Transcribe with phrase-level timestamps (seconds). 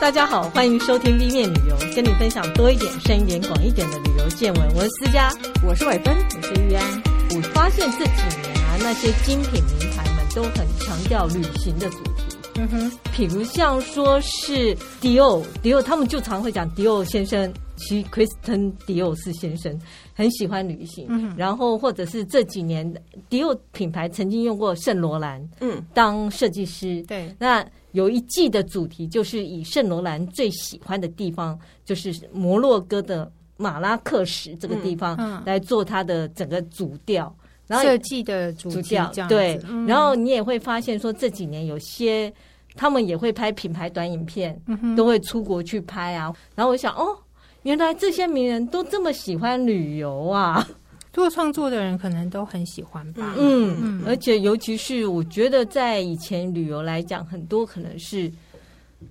[0.00, 4.68] 大家好，欢迎收听立面旅游，跟你分享多一点、深一点、广一点的旅游见闻。
[4.74, 5.32] 我是思佳，
[5.66, 7.02] 我是伟芬，我是玉安。
[7.34, 8.12] 我发现这几
[8.42, 12.22] 年啊，那些精品名牌们都很强调旅行的主题。
[12.56, 19.76] 嗯哼，比如像说是迪奥，迪奥他们就常会讲迪奥先生，其实 Christian 迪奥斯先生
[20.12, 21.06] 很喜欢旅行。
[21.08, 22.92] 嗯，然后或者是这几年
[23.28, 27.02] 迪奥品牌曾经用过圣罗兰，嗯，当设计师。
[27.08, 35.16] 对，那有一季的主题就是以圣罗兰最喜欢的地方，就是摩洛哥的马拉克什这个地方
[35.46, 37.34] 来做它的整个主调。
[37.66, 42.30] 然后设计的主调对，然后你也会发现说，这几年有些
[42.74, 44.60] 他们也会拍品牌短影片，
[44.94, 46.30] 都会出国去拍啊。
[46.54, 47.16] 然后我想，哦，
[47.62, 50.68] 原来这些名人都这么喜欢旅游啊！
[51.14, 53.34] 做创作的人可能都很喜欢吧。
[53.38, 58.30] 嗯，而且尤其是我觉得，在以前旅游来讲，很多可能是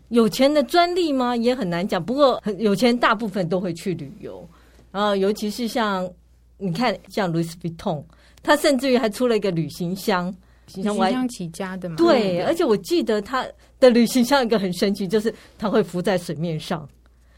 [0.09, 1.33] 有钱的专利吗？
[1.33, 2.03] 也很难讲。
[2.03, 4.45] 不过，很有钱大部分都会去旅游。
[4.91, 6.07] 然后，尤其是像
[6.57, 8.03] 你看，像 Louis Vuitton。
[8.43, 10.29] 他甚至于还出了一个旅行箱，
[10.75, 11.95] 旅行箱起家的嘛。
[11.95, 13.47] 对，而且我记得他
[13.79, 16.85] 的旅行箱一个很神奇，就是它会浮在水面上。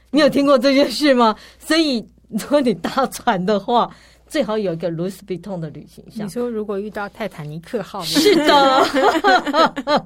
[0.10, 1.36] 你有听过这件事吗？
[1.60, 3.88] 所以如果你搭船的话，
[4.28, 6.26] 最好有一个 Louis Vuitton 的旅行箱。
[6.26, 10.06] 你说如果遇到泰坦尼克号，是的。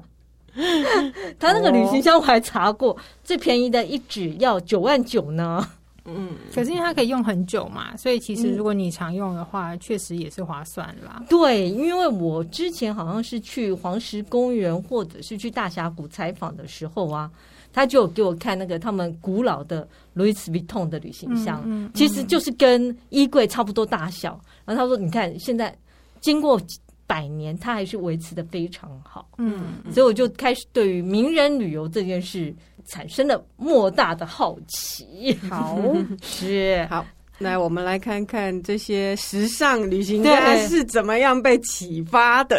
[1.38, 5.64] 他那个旅行箱我还查过，最便宜的一只要九万九呢。
[6.06, 11.22] 嗯，可是因为它可以用很久嘛，所以其实如果你常用的话，确、嗯、实也是划算啦。
[11.28, 17.30] 对，因为我之前好像是去黄石公园或者是去大峡谷采访的时候啊，
[17.72, 24.40] 他就给我看那个他们古老的 Louis Vuitton 的旅行箱，嗯嗯、其实就是跟衣柜差不多大小。
[24.64, 25.76] 然后他说：“你看，现在
[26.20, 26.60] 经过
[27.06, 32.54] 百年，它还是维持的非常好。”嗯，所以我就开始对于名人旅游这件事。
[32.86, 35.32] 产生了莫大的好奇。
[35.48, 35.80] 好，
[36.22, 37.06] 是好。
[37.38, 42.56] 来，我们来看看这些时尚旅行家是怎么样被启发的。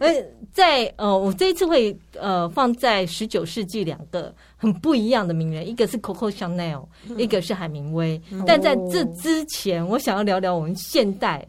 [0.00, 0.12] 呃，
[0.52, 6.86] 在呃，我这一次会呃放在十九世纪两个很不一样的名人，一个是 Coco Chanel，
[7.18, 8.18] 一个是海明威。
[8.30, 11.44] 嗯、但在这之前，我想要聊聊我们现代。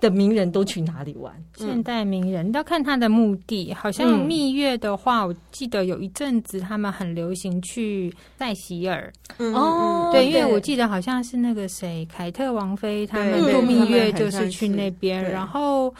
[0.00, 1.32] 的名人都去哪里玩？
[1.56, 3.72] 现代名人要看他的目的。
[3.72, 9.10] 好像蜜月的话，嗯、我记得有一阵子他们很流行去塞西尔。
[9.38, 15.94] 哦，对，因为我记得好像是那个谁，凯特王妃他们度蜜月就是去那边，然后。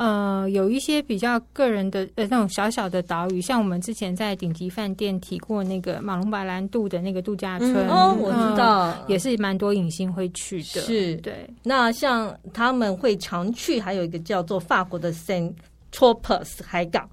[0.00, 10.80] 呃，有一些比较个人的呃那种小小的岛屿，像我们之前在顶级饭店提过那个马龙白兰度的那个度假村，嗯、哦，我知道，嗯、也是蛮多影星会去的。
[10.80, 11.46] 是，对。
[11.62, 15.52] 那像他们会常去，还有一个叫做法国的 Saint
[15.92, 17.06] Tropez 海港，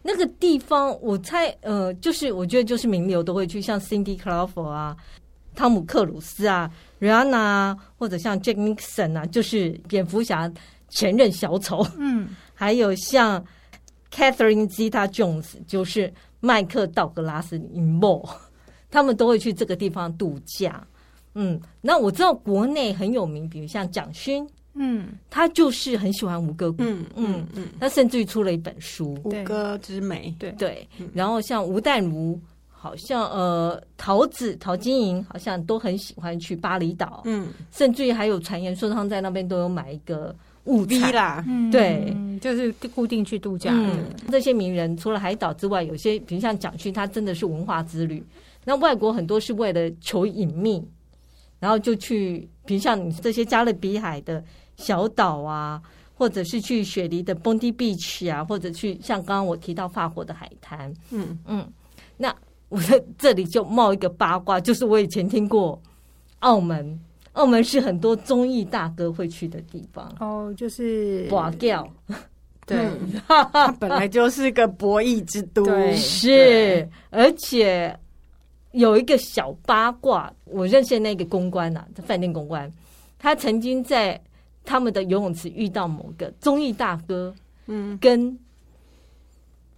[0.00, 4.96] 那个地方我猜，呃，就是我觉得就是名流都会去，像 Cindy Crawford 啊、
[5.54, 6.70] 汤姆克鲁斯啊、
[7.00, 10.50] Rihanna 啊，或者像 Jack Nicholson 啊，就是蝙蝠侠。
[10.94, 13.44] 前任小丑，嗯， 还有像
[14.12, 18.26] Catherine Zeta-Jones，就是麦克道格拉斯林莫，
[18.90, 20.86] 他们都会去这个地方度假。
[21.34, 30.52] 嗯，那我知道国内很有名，比如像蒋勋，嗯，他就是很喜欢吴哥窟，嗯嗯嗯，他甚至于出了一本书《吴哥之美》，对。
[30.52, 30.88] 对。
[31.12, 32.40] 然后像吴淡如，
[32.70, 40.32] 好像呃桃子陶晶莹，好像都很喜欢去巴厘岛，嗯，甚至于还有传言说他们在那边都有买一个。
[40.64, 43.86] 五 B 啦，对、嗯，就是固定去度假的。
[43.86, 48.24] 嗯、这些名人除了海岛之外，有些比如像蒋勋，他真的是文化之旅。
[48.64, 50.82] 那外国很多是为了求隐秘，
[51.58, 54.42] 然后就去，比如像你这些加勒比海的
[54.76, 55.82] 小岛啊，
[56.14, 60.92] 或者是去雪梨的 Bondi Beach 啊，或者去像刚刚我提到法国的海滩。
[61.10, 61.70] 嗯嗯，
[62.16, 62.34] 那
[62.70, 65.78] 我在这里就冒一个八卦，就是我以前听过
[66.38, 66.98] 澳门。
[67.34, 70.12] 澳门是很多综艺大哥会去的地方。
[70.18, 71.88] 哦，就是博钓，
[72.66, 72.88] 对，
[73.28, 77.96] 它本来就是个博弈之都，对是，而且
[78.72, 82.70] 有一个小八卦，我认识那个公关呐、啊，饭店公关，
[83.18, 84.20] 他曾经在
[84.64, 87.34] 他们的游泳池遇到某个综艺大哥，
[87.66, 88.36] 嗯，跟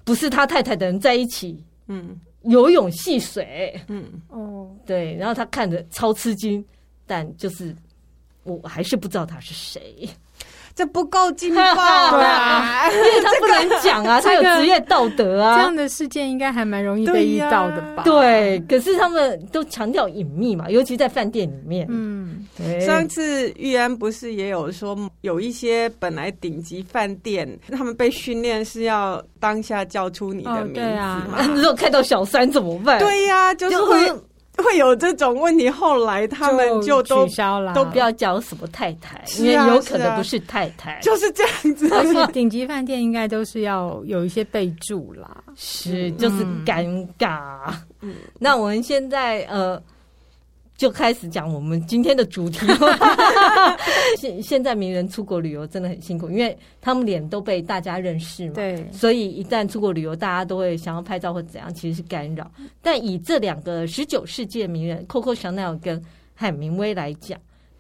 [0.05, 6.65] 不是他太太的人在一起，嗯，游泳戏水，嗯，哦，对，然后他看着超吃惊。
[7.07, 7.75] 但就是，
[8.45, 10.09] 我还是不知道他是谁。
[10.75, 12.87] 这不够劲爆啊！
[12.93, 15.57] 因为他不能讲啊， 他有职业道德啊。
[15.57, 18.03] 这样的事件应该还蛮容易被遇到的吧？
[18.05, 21.87] 对，可是他们都强调隐秘嘛，尤其在饭店里面。
[21.89, 22.79] 嗯，对。
[22.81, 31.39] 上次玉安不是也有说，有一些本来顶级饭店，他们被训练是要当下叫出你的名字嘛？
[31.55, 32.99] 如果看到小三怎么办？
[33.01, 34.13] 对呀，就是会。
[34.57, 41.89] 会有这种问题，后来他们就都取消了，都不要叫什么太太，因为有可能不是太太，就是这样子。
[41.95, 47.73] 而且顶级饭店应该都是要有一些备注啦，是就是尴尬。
[48.01, 49.81] 嗯，那我们现在呃。
[50.77, 52.67] 就开始讲我们今天的主题。
[54.19, 58.55] 现现在名人出国旅游真的很辛苦，因为他们脸都被大家认识嘛。
[58.55, 62.51] 对，所以一旦出国旅游，大家都会想要拍照或怎样，其实是干扰。
[62.83, 66.03] 但以这两个十九世纪的名人 Coco Chanel 跟
[66.35, 67.39] 海明威来讲，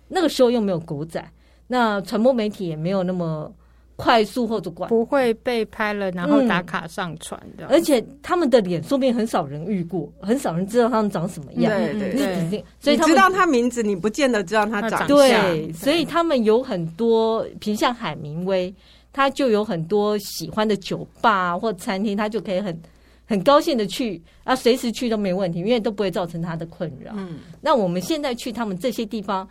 [0.08, 1.24] 那个时候又没有狗仔，
[1.66, 3.52] 那传播媒体也没有那么。
[3.96, 7.68] 快速或者管不会被拍了，然后打卡上传的、嗯。
[7.70, 11.72] 而且他们的脸，说不定很少人遇过，很少人知道他们长什么样。
[11.72, 12.12] 对对
[12.50, 15.08] 对，所以他们知道他名字，你不见得知道他长相。
[15.08, 18.72] 对，所以他们有很多，比如像海明威，
[19.14, 22.78] 他就有很多喜欢的酒吧或餐厅，他就可以很
[23.24, 27.12] 很高兴的去啊，随时去都没问题，因为都不会造成他的困扰。
[27.16, 29.48] 嗯，那我们现在去他们这些地方。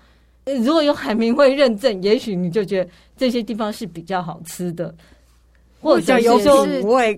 [0.63, 4.93] 如果有海明威认证， 也许你就觉得这些地方是比较好吃的，
[5.81, 6.67] 或者有时候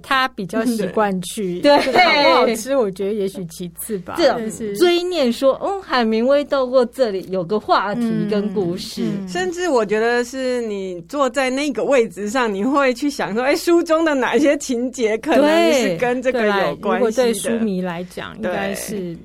[0.02, 2.76] 他比较习惯去， 对，好不好吃？
[2.76, 4.16] 我觉得也许其次吧。
[4.18, 16.98] 这是追念说，嗯，海明威到过这里，有个话题跟故事，嗯嗯、甚至我觉得是你坐在那个位置上，你会去想说，哎，书中的哪些情节可能是跟这个有关系的？
[16.98, 19.18] 如果对书迷来讲，应该是。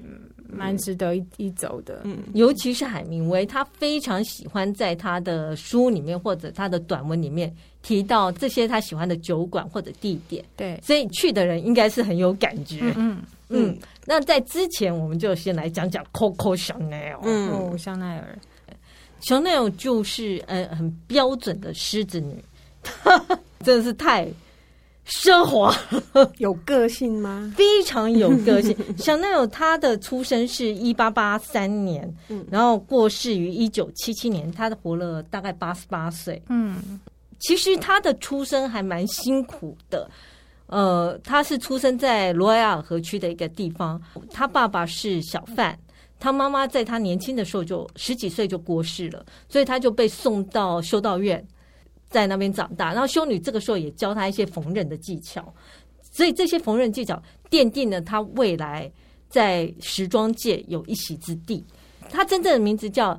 [0.53, 7.53] 蛮值得一一走的，嗯，尤其是海明威，他非常喜欢在他的书里面或者他的短文里面
[7.83, 13.79] 提到这些他喜欢的酒馆或者地点，对，所以去的人应该是很有感觉，嗯嗯，嗯。
[14.05, 18.39] 那在之前，我们就先来讲讲 Coco Chanel，嗯，哦，香奈儿
[19.23, 22.45] ，Chanel 就是呃很标准的狮子女，
[23.65, 24.29] 真的是太。
[25.05, 25.75] 奢华
[26.39, 27.53] 有个性吗？
[27.57, 28.77] 非常有个性。
[28.97, 36.41] 香奈儿他的出生是一八八三年，嗯，然后过世于一九七七年，他活了大概八十八岁。
[36.49, 37.01] 嗯，
[37.41, 40.09] 其实他的出生还蛮辛苦的。
[40.67, 44.01] 呃，他是出生在罗埃尔河区的一个地方，
[44.31, 45.77] 他爸爸是小贩，
[46.19, 51.45] 他妈妈在他年轻的时候就十几岁就过世了，所以他就被送到修道院。
[52.13, 55.53] 在那边长大，然后修女这个时候也教他一些缝纫的技巧，
[56.03, 57.21] 所以这些缝纫技巧
[57.51, 58.93] 奠定了他未来
[59.31, 61.65] 在时装界有一席之地。
[62.11, 63.19] 他真正的名字叫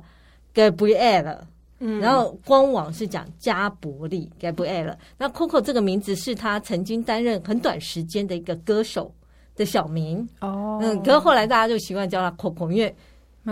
[0.54, 1.40] Gabrielle，
[1.80, 4.96] 嗯，然后官网是讲加伯利 Gabrielle。
[5.18, 9.12] 那 Coco 这个名字是他曾经担任很短时间的一个歌手
[9.56, 12.94] 的小名哦，嗯，可是后来大家就习惯叫他 Coco，因为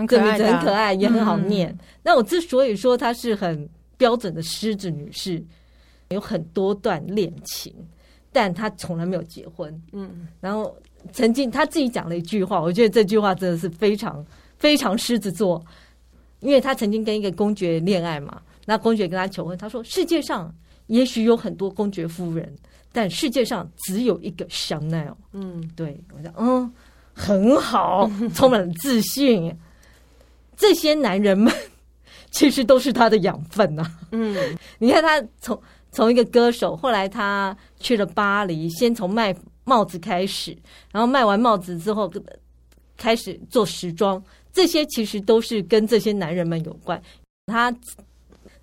[0.07, 1.69] 这名字很可爱，也很好念。
[1.69, 1.79] 嗯。
[2.01, 3.69] 那我之所以说他是很。
[3.97, 5.43] 标准的狮子女士
[6.09, 7.73] 有很多段恋情，
[8.31, 9.81] 但她从来没有结婚。
[9.91, 10.75] 嗯，然后
[11.11, 14.25] 曾经她自己讲了一句话，我觉得这句话真的是非常
[14.57, 15.63] 非常狮子座，
[16.39, 20.53] 因为她曾经跟一个公爵恋爱嘛，那公爵跟她求婚，她说世界上
[20.87, 22.53] 也许有很多公爵夫人，
[22.91, 25.17] 但世界上只有一个香奈儿。
[25.31, 26.71] 嗯，对，我讲嗯
[27.13, 29.55] 很好，充满了自信。
[30.55, 31.51] 这些男人们。
[32.33, 33.99] 其实都是他的养分呐、啊。
[34.11, 34.35] 嗯，
[34.79, 35.59] 你看他从
[35.91, 40.57] 从一个歌手，后来他去了巴黎，先从卖帽子开始，
[40.91, 42.11] 然后卖完帽子之后，
[42.97, 44.21] 开始做时装。
[44.51, 47.01] 这些其实都是跟这些男人们有关。
[47.47, 47.73] 他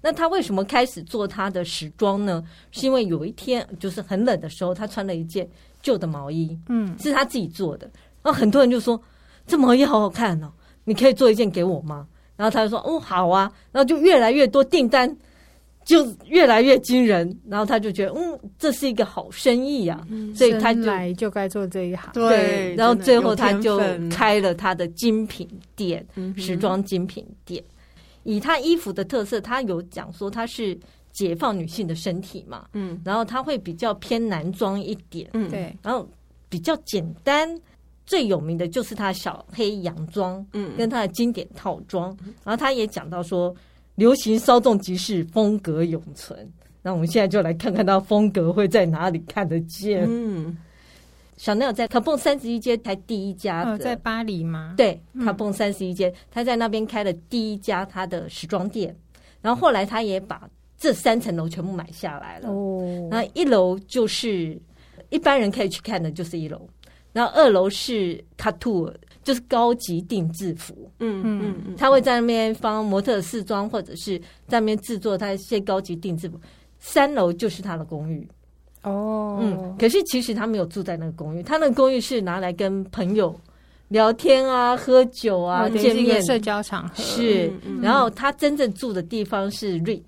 [0.00, 2.42] 那他为什么开始做他的时装呢？
[2.70, 5.48] 是因为有一天就是很冷的时候，他穿了一件
[5.82, 7.90] 旧的毛衣，嗯，是他自己做的。
[8.22, 9.00] 然后很多人就说
[9.46, 10.52] ：“这毛衣好好看哦，
[10.84, 12.06] 你可以做一件给我吗？”
[12.40, 15.14] 然后他就说：“哦，好啊。”然后就越来越多订单，
[15.84, 17.38] 就越来越惊人。
[17.46, 22.10] 然后他就觉得，嗯，这是一个好生意啊，嗯、所以他就来就该做这一行。
[22.14, 23.78] 对，对，然后最后他就
[24.08, 26.02] 开了他的精品店，
[26.38, 27.62] 时装精品店。
[28.22, 30.78] 以他衣服的特色，他有讲说他是
[31.12, 36.08] 解放女性的身体嘛，嗯，然后他会比较偏男装一点，嗯，对，然后
[36.48, 37.54] 比较简单。
[38.10, 42.10] 最有名的就是他小黑洋装，嗯，跟他的经典套装。
[42.26, 43.54] 嗯、然后他也讲到说，
[43.94, 46.36] 流行稍纵即逝，风格永存。
[46.82, 50.04] 那我们现在就来看看他风格会在哪里看得见。
[50.08, 50.58] 嗯，
[51.36, 54.74] 小奈儿在卡蹦三十一街开第一家在巴黎吗？
[54.76, 58.92] 对，卡蹦三十一街，他在那边开了第一家他的时装店。
[59.40, 62.50] 然后后来他也把这三层楼全部买下来了。
[62.50, 64.60] 哦，那一楼就是
[65.10, 66.68] 一般人可以去看的，就是一楼。
[67.12, 70.90] 然后二楼是 couture，就是高级定制服。
[70.98, 76.38] 嗯嗯嗯，他会在那边放模特试装，或者是在那边制作他一些高级定制服。
[76.78, 78.26] 三楼就是他的公寓。
[78.82, 83.38] 哦，嗯，可是其实他没有住在那个公寓，他那个公寓是拿来跟朋友
[83.88, 86.94] 聊天啊、喝酒啊、嗯、见面社交场合。
[87.02, 90.02] 是，嗯嗯、然后他真正住的地方是 Ritz，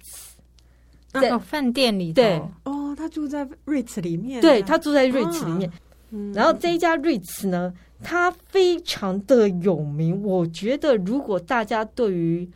[1.12, 2.14] 在饭店里。
[2.14, 4.40] 对，哦，他住在 Ritz 里面、啊。
[4.40, 5.68] 对，他住在 Ritz 里面。
[5.68, 5.75] 啊
[6.14, 10.23] 嗯、然后这一家 Ritz 呢，它非常的有名。
[10.23, 12.47] 我觉得如果大家对于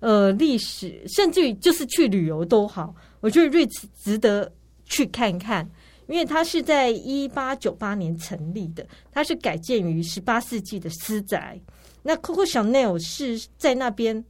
[0.00, 4.50] 呃历史，甚至于就是去旅游都好，我觉得 Ritz 值得
[4.86, 5.68] 去看看，
[6.06, 11.60] 因为它是在一八九八年成立的，它是改建于十八世纪的私宅。
[12.02, 14.24] 那 Coco Chanel 是在那边，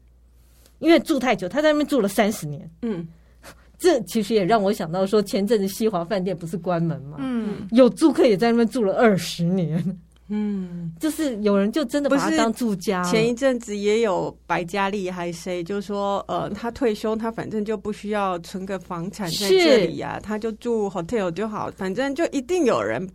[0.80, 2.68] 因为住太久，他在那边住了三十年。
[2.82, 3.06] 嗯。
[3.78, 7.16] 这其实也让我想到说，前阵子西华饭店不是关门吗？
[7.20, 9.98] 嗯，有住客也在那边住了二十年。
[10.28, 13.00] 嗯，就是有人就真的把它当住家。
[13.04, 23.08] 前一阵子也有白嘉丽还谁就说，呃，他退休，他反正就不需要存个房产在这里呀，啊，他就住 hotel 就好，反正就一定有人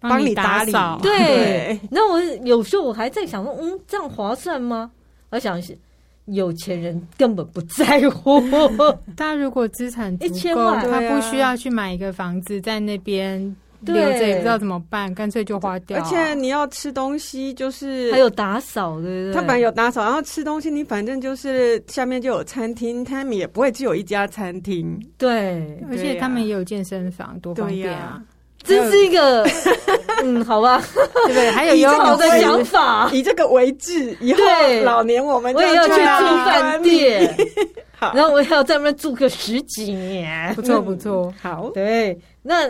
[0.00, 0.72] 帮你打理。
[1.02, 4.90] 对，那我有时候我还在想说，嗯，这样划算吗？
[5.28, 5.76] 我想是。
[6.26, 8.42] 有钱人根本不在乎，
[9.16, 13.38] 他如果资产足够，他不需要去买一个房子在那边
[13.80, 15.98] 留着，也不知道怎么办，干脆就花掉。
[15.98, 19.34] 而且你要吃东西，就是还有打扫，对不对？
[19.34, 24.98] 他本来有打扫，然后吃东西，你反正就是下面就有餐厅，他们也不会只有一家餐厅。
[25.18, 28.22] 对，而且他们也有健身房，多方便啊！
[28.64, 29.46] 这是一个，
[30.24, 30.82] 嗯，好吧，
[31.26, 31.50] 对不对？
[31.50, 34.40] 还有有好的想法，以这个为志，以后
[34.82, 37.36] 老年我们我也要去住饭店，
[37.92, 41.32] 好，然后我也要在那边住个十几年，不错不错。
[41.40, 42.68] 好，对，那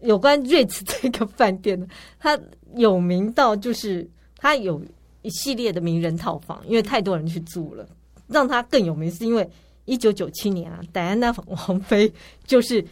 [0.00, 1.86] 有关 Ritz 这个饭店呢，
[2.18, 2.38] 它
[2.74, 4.82] 有名到就是它有
[5.22, 7.86] 一系列的名人套房，因为太多人去住了，
[8.26, 9.48] 让它更有名，是因为
[9.84, 12.12] 一九九七年啊，戴安娜王妃
[12.44, 12.84] 就是。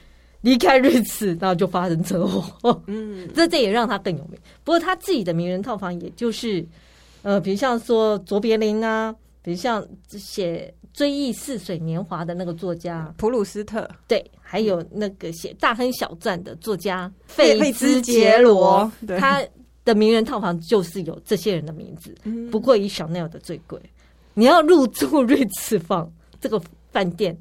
[0.44, 2.82] 离开瑞士，然后就发生车祸。
[2.86, 4.38] 嗯，这这也让他更有名。
[4.62, 6.64] 不过他自己的名人套房，也就是
[7.22, 19.42] 呃，比如像说卓别林啊，比如像写《追忆似水年华》的那个作家普鲁斯特，对，还有那个写《大亨小传》的作家费兹杰罗，他
[19.82, 22.14] 的名人套房就是有这些人的名字。
[22.50, 23.80] 不过以 Chanel 的最贵，
[24.34, 26.60] 你要入住瑞士房这个
[26.92, 27.34] 饭店，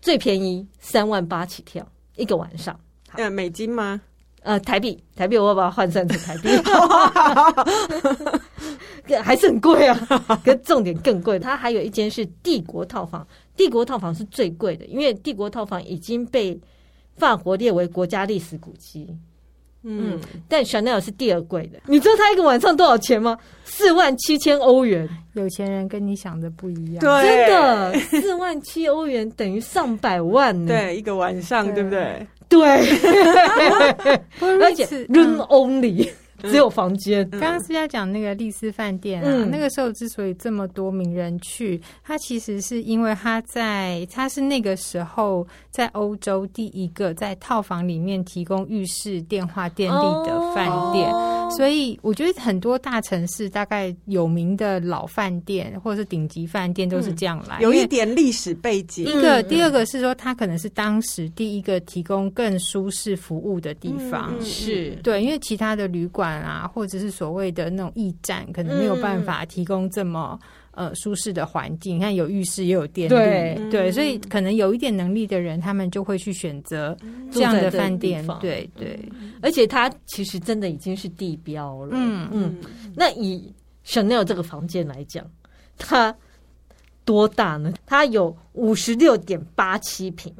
[0.00, 1.86] 最便宜三万八起跳。
[2.16, 2.78] 一个晚上，
[3.14, 4.00] 呃，美金吗？
[4.42, 6.48] 呃，台币，台币，我要把它换算成台币，
[9.24, 9.96] 还是很贵啊。
[10.44, 16.60] 可重点更贵，它还有一间是帝国套房，帝国套房是最贵的，因为帝国套房已经被
[17.16, 19.16] 法国列为国家历史古迹。
[19.84, 21.78] 嗯，但 Chanel 是第二贵的。
[21.86, 23.36] 你知道他一个晚上多少钱吗？
[23.64, 25.08] 四万七千欧元。
[25.34, 30.68] 有钱人跟你想的不一样，对，真的，四万七欧元 等于上百万呢。
[30.68, 32.26] 对，一个晚上，对不对？
[32.48, 32.60] 对，
[34.62, 36.08] 而且 room only。
[36.42, 37.28] 只有房间。
[37.30, 59.04] 刚刚是在讲那个丽思饭店啊，嗯、那个时候之所以这么多名人去，他其实是因为他在他是那个时候在欧洲第一个在套房里面提供浴室、电话、电力的饭店，哦、所以我觉得很多大城市大概有名的老饭店或者是顶级饭店都是这样来，嗯、有一点历史背景。
[59.06, 66.24] 一个，第二个是说，他可能是当时第一个提供更舒适服务的地方，嗯、是对，因为其他的旅馆。
[66.42, 70.38] 啊，或者是所谓的那种驿站，可能没有办法提供这么、
[70.72, 71.96] 嗯、呃舒适的环境。
[71.96, 76.96] 你看，有浴室也有电力，对，对，所以可能有一点能力的人，他们就会去选择
[77.30, 78.26] 这样的饭店。
[78.40, 78.98] 对对，
[79.42, 81.90] 而且它其实真的已经是地标了。
[81.92, 82.56] 嗯嗯，
[82.94, 83.52] 那以
[83.86, 85.24] Chanel 这个房间来讲，
[85.78, 86.14] 它
[87.04, 87.72] 多大呢？
[87.86, 90.32] 它有五十六点八七坪。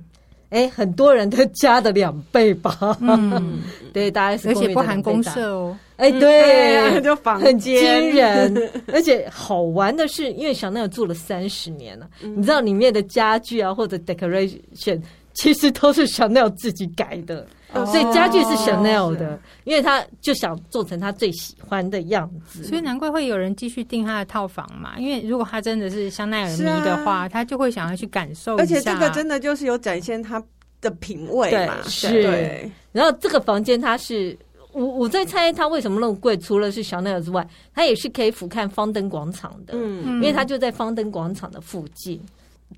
[0.51, 2.97] 哎，很多人的家的两倍吧？
[3.01, 3.61] 嗯，
[3.93, 5.77] 对，大概是，而且不含公社哦。
[5.97, 8.71] 哎，对，嗯、就房间很惊人。
[8.93, 15.01] 而且好玩的是，因为小奈儿住了三十年了，嗯、你知道里面的家具啊，或者 decoration，
[15.33, 17.47] 其实都是小奈儿自己改的。
[17.87, 24.99] 所以家具是 Chanel 的，因为他就想做成他最喜欢的样子，所以难怪会有人继续订他的套房嘛。
[24.99, 28.63] 因为如果他真的是香奈儿迷的话，他就会想要去感受一下。
[28.63, 30.43] 而且这个真的就是有展现他
[30.81, 31.77] 的品味嘛。
[31.85, 32.09] 是。
[32.23, 32.71] 对。
[32.93, 34.37] 然后这个房间它是，
[34.73, 39.75] 我我在猜它为什么那么贵，除了是香奈儿之外，它也是可以俯瞰方登广场的。
[39.77, 40.05] 嗯。
[40.17, 42.21] 因为它就在方登广场的附近。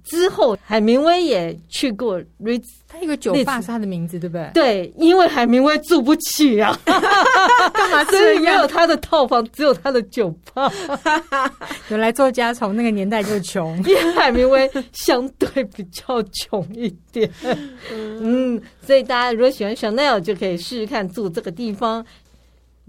[0.05, 4.51] 之后，海明威也去过 Ritz，他一个酒吧是他的名字，对不对？
[4.55, 8.05] 对，因为海明威住不起啊， 干嘛？
[8.05, 10.73] 所以没有他的套房，只有他的酒吧。
[11.89, 17.31] 原来作家从那个年代就穷，因为海明威相对比较穷一点。
[17.91, 22.05] 嗯，所以大家如果喜欢 Chanel，就可以试试看住这个地方。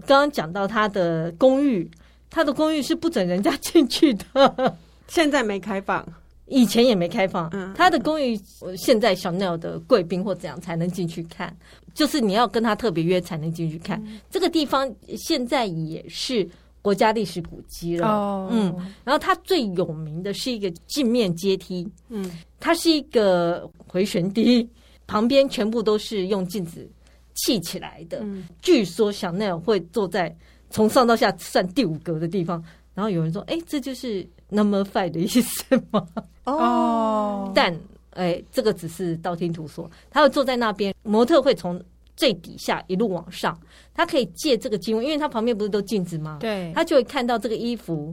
[0.06, 1.90] 刚刚讲到他的公寓，
[2.30, 4.76] 他的公寓是不准人家进去的，
[5.08, 6.06] 现在没开放。
[6.48, 8.38] 以前也没开放，他的公寓
[8.76, 11.54] 现在 Chanel 的贵宾或怎样才能进去看，
[11.94, 14.02] 就是你要跟他特别约才能进去看。
[14.30, 16.48] 这个地方现在也是
[16.80, 18.74] 国家历史古迹了，嗯，
[19.04, 24.66] 然后它最有名的是一个镜面阶梯，嗯，它是一个回旋梯，
[25.06, 26.88] 旁边全部都是用镜子
[27.34, 28.20] 砌起来的。
[28.22, 28.46] 嗯。
[28.62, 30.34] 据说 Chanel 会坐在
[30.70, 32.62] 从上到下算第五格的地方，
[32.94, 36.06] 然后有人说，哎，这就是 Number Five 的意思吗？
[36.52, 37.52] 哦，oh.
[37.54, 37.72] 但
[38.12, 39.88] 哎、欸，这个只是道听途说。
[40.10, 41.80] 他会坐在那边，模特会从
[42.16, 43.56] 最底下一路往上，
[43.94, 46.38] 他可以借这个机会，因为他旁边不是都镜子吗？
[46.40, 48.12] 对，他就会看到这个衣服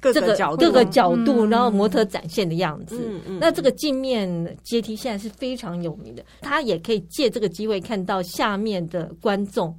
[0.00, 3.00] 各个角度，各个角度，然后模特展现的样子。
[3.08, 9.72] 嗯嗯、那这个镜面阶梯现在是非常有名的，他也可以借这个机会看到下面的观众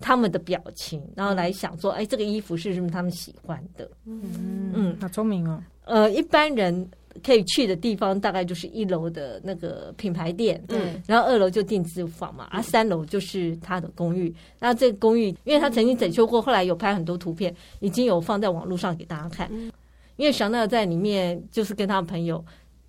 [0.00, 3.90] 他们的表情，然后来想说，哎、欸，这个衣服是不是他们喜欢的？
[4.06, 5.62] 嗯嗯，好聪明哦。
[5.84, 6.88] 呃，一般人。
[7.22, 14.34] 可以去的地方大概就是一楼的那个品牌店，嗯，然后二楼就定制房嘛，啊，三楼就是他的公寓。
[14.58, 19.50] 那这个公寓，因为他曾经整修过，后来有拍很多图片，已经有放在网络上给大家看。
[20.16, 22.44] 因为香奈儿在里面就是跟他的朋友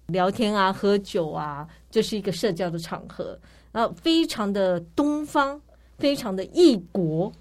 [0.08, 3.38] 聊天啊、喝酒啊，就是一个社交的场合，
[3.72, 5.60] 然后非常的东方，
[5.98, 7.32] 非常的异国，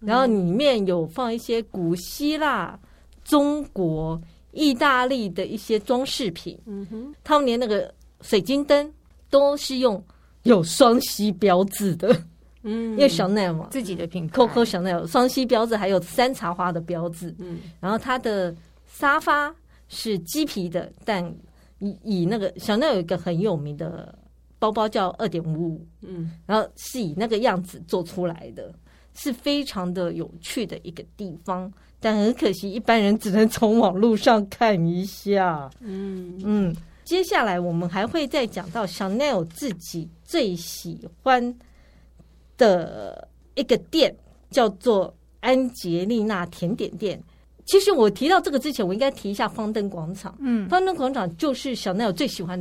[0.00, 2.78] 然后里面有放一些古希腊、
[3.24, 4.20] 中国。
[4.52, 8.92] 意大利的一些装饰品，嗯哼，他们连那个水晶灯
[9.28, 10.02] 都是用
[10.42, 12.08] 有双 C 标志的，
[12.62, 18.54] 嗯，因为 Chanel 嘛，自己的品牌，Coco Chanel 双 C 标志，还有山茶花的标志，嗯，然后它的
[18.86, 19.54] 沙发
[19.88, 21.24] 是鸡皮的，但
[21.78, 24.18] 以以那个 Chanel 有一个很有名的
[24.58, 28.74] 包包叫二点五五，嗯，然后是以那个样子做出来的，
[29.14, 31.72] 是非常的有趣的一个地方。
[32.02, 35.70] 但很可惜，一般人只能从网络上看一下。
[35.80, 41.54] 嗯嗯，接下来我们还会再讲到 Chanel 自己最喜欢
[42.56, 44.16] 的一个店，
[44.50, 47.22] 叫做安杰丽娜甜点店。
[47.66, 50.34] 其实我提到这个之前，我应该提一下方登广场。
[50.40, 52.58] 嗯，方登广场就是 Chanel 最喜欢，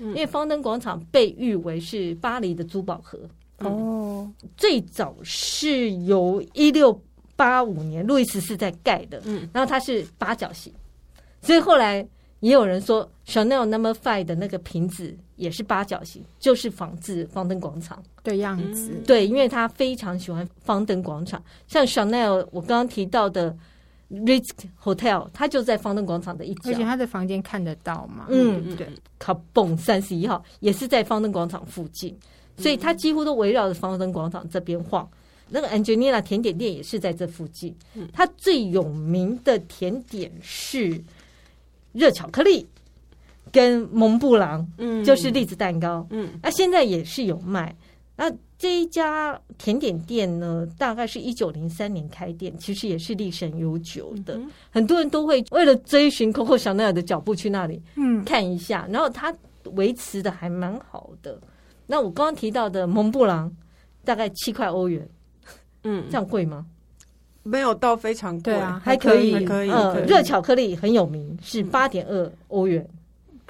[0.00, 3.20] 因为方登广场被誉为是巴黎的珠宝盒。
[3.58, 7.00] 哦，最早是由一六。
[7.36, 10.74] 八五年，路易十四在盖的，嗯，然后它是八角形，
[11.40, 12.04] 所以后来
[12.40, 18.02] 也有人说，Chanel Number Five 的那个瓶子也是八角形，就是仿制方登广场。
[18.28, 18.90] 的样子。
[18.92, 23.56] 嗯、对，因为他非常喜欢方登广场，像 Chanel 我刚刚提到的
[24.10, 24.50] Ritz
[24.82, 28.26] Hotel，它就在方登广场的一角，而且他的房间看得到嘛。
[28.28, 32.16] 嗯，对，卡蹦三十一号也是在方登广场附近，
[32.58, 35.08] 所以它几乎都围绕着方登广场这边晃。
[35.50, 37.74] 那个 Angelina 甜点店也是在这附近。
[38.12, 41.02] 它最有名的甜点是
[41.92, 42.66] 热巧克力
[43.50, 47.74] 跟蒙布朗，嗯，就是栗子蛋糕，嗯，那现在也是有卖。
[48.14, 54.38] 那这一家甜点店呢，大概是一九零三年开店，其实也是历史悠久的。
[54.70, 58.86] 很多人都会为了追寻 Coco Chanel 的脚步去那里，嗯，看一下。
[58.90, 59.34] 然后它
[59.76, 61.40] 维持的还蛮好的。
[61.88, 63.52] 那我刚刚提到的蒙布朗
[64.04, 65.08] 大概七块欧元。
[65.84, 66.64] 嗯，这样贵吗？
[67.44, 69.70] 没有到非常贵啊，还可以，还可以。
[69.70, 72.86] 呃，热巧克力很有名，是八点二欧元，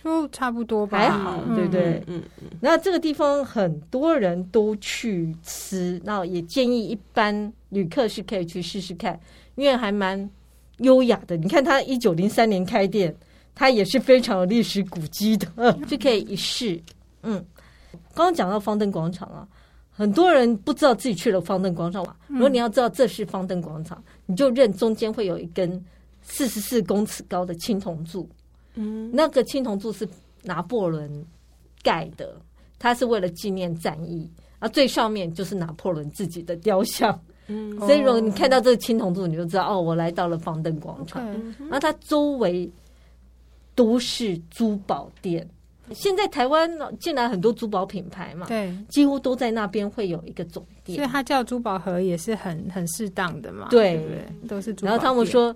[0.04, 2.00] 就差不多吧，还好，对不对？
[2.06, 2.48] 嗯嗯。
[2.60, 9.18] 那这个地方很多人都去吃，那也建议一般旅客是可以去试试看，
[9.56, 10.30] 因为还蛮
[10.76, 11.36] 优雅的。
[11.36, 13.12] 你看，他一九零三年开店，
[13.54, 16.80] 他也是非常有历史古迹的， 就可以一试。
[17.24, 17.44] 嗯，
[18.18, 19.46] 刚刚讲到方登广场啊。
[19.90, 22.14] 很多人不知道自己去了方登广场嘛。
[22.28, 25.84] 如果你要知道这是方登广场，你就认中间会有一根
[26.22, 28.28] 四十四公尺高的青铜柱。
[28.74, 30.08] 嗯，那个青铜柱是
[30.44, 31.26] 拿破仑
[31.82, 32.40] 盖的，
[32.78, 34.30] 它是为了纪念战役。
[34.60, 37.20] 啊，最上面就是拿破仑自己的雕像。
[37.48, 41.24] 嗯，所以如果你看到这个青铜柱，你就知道哦，我来到了方登广场。
[41.58, 42.70] 然后它周围
[43.74, 45.48] 都是珠宝店。
[45.94, 54.90] 现在台湾进来很多珠宝品牌嘛，对，几乎都在那边会有一个总店，所以它叫珠宝盒也是很很适当的嘛，对，对，都是珠宝。
[54.90, 55.52] 然后他们说，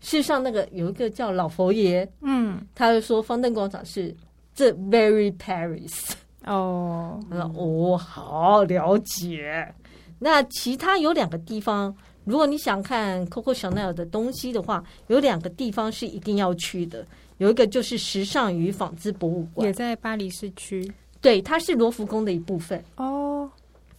[0.00, 4.14] 事实上，那个有一个叫老佛爷，嗯，他就说方登广场是
[4.56, 6.12] The Very Paris。
[6.46, 7.20] 哦，
[7.54, 9.74] 哦，好了解。
[10.18, 17.06] 那其他有两个地方，如果你想看 Coco Chanel 的东西的话，有两个地方是一定要去的。
[17.40, 20.92] 有一个就是时尚与纺织博物馆，也在巴黎市区。
[21.22, 22.84] 对，它是罗浮宫的一部分。
[22.96, 23.50] 哦，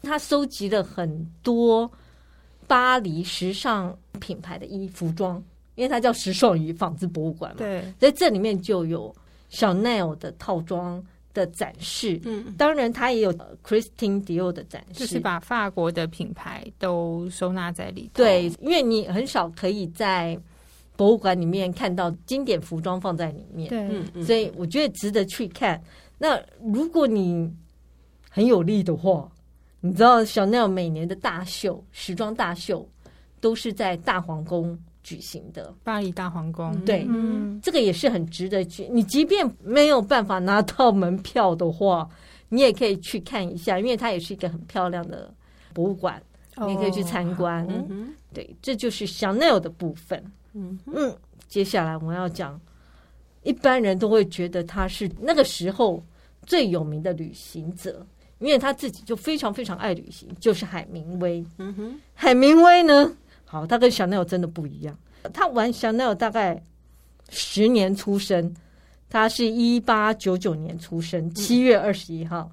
[0.04, 1.92] 它收集了很多
[2.68, 7.58] 巴黎时尚品牌的衣服装，因为它叫时尚与纺织博物馆嘛。
[7.58, 9.12] 对，在这里面就有
[9.52, 12.22] Chanel 的套装的展示。
[12.24, 13.34] 嗯，当然它也有
[13.66, 18.24] Christian Dior 的展示，就是把法国的品牌都收纳在里头。
[18.24, 20.40] 对，因为你很少可以在。
[21.02, 25.82] 博物馆里面看到经典服装放在里面，对，所以我觉得值得去看。
[26.20, 26.40] 那
[26.72, 27.52] 如果你
[28.30, 29.28] 很有力的话，
[29.80, 32.88] 你知道，Chanel 每年的大秀、时装大秀
[33.40, 36.80] 都是在大皇宫举行的，巴黎大皇宫。
[36.86, 38.88] 对，嗯，这个也是很值得去。
[38.92, 42.08] 你即便没有办法拿到门票的话，
[42.48, 45.34] 你也可以去看一下，因为它也是一个很漂亮的
[45.74, 46.22] 博物馆，
[46.58, 47.66] 你也可以去参观。
[47.66, 47.88] 哦，
[48.32, 50.24] 对，这就是 Chanel 的部分。
[50.54, 51.16] 嗯嗯，
[51.48, 52.60] 接下来我要讲，
[53.44, 56.04] 一般人都会觉得他是那个时候
[56.46, 58.06] 最有名的旅行者，
[58.40, 61.44] 因为他自己就非常非常爱旅行，就是海明威。
[61.58, 64.98] 嗯哼，海明威呢，好，他跟香奈儿真的不一样。
[65.34, 66.62] 他玩香奈儿大概
[67.30, 68.54] 十年出生，
[69.10, 72.52] 他是一八九九年出生，七月二十一号，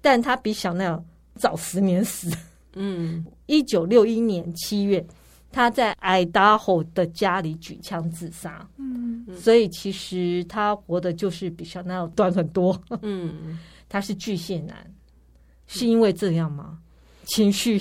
[0.00, 1.02] 但他比香奈儿
[1.34, 2.30] 早十年死。
[2.74, 5.04] 嗯，一九六一年七月。
[5.52, 13.58] 他在爱达荷的家里举枪自杀，嗯，所以其实他活的就是比小奈儿短很多，嗯，
[13.88, 14.76] 他是巨蟹男，
[15.66, 16.78] 是因为这样吗？
[17.24, 17.80] 情绪。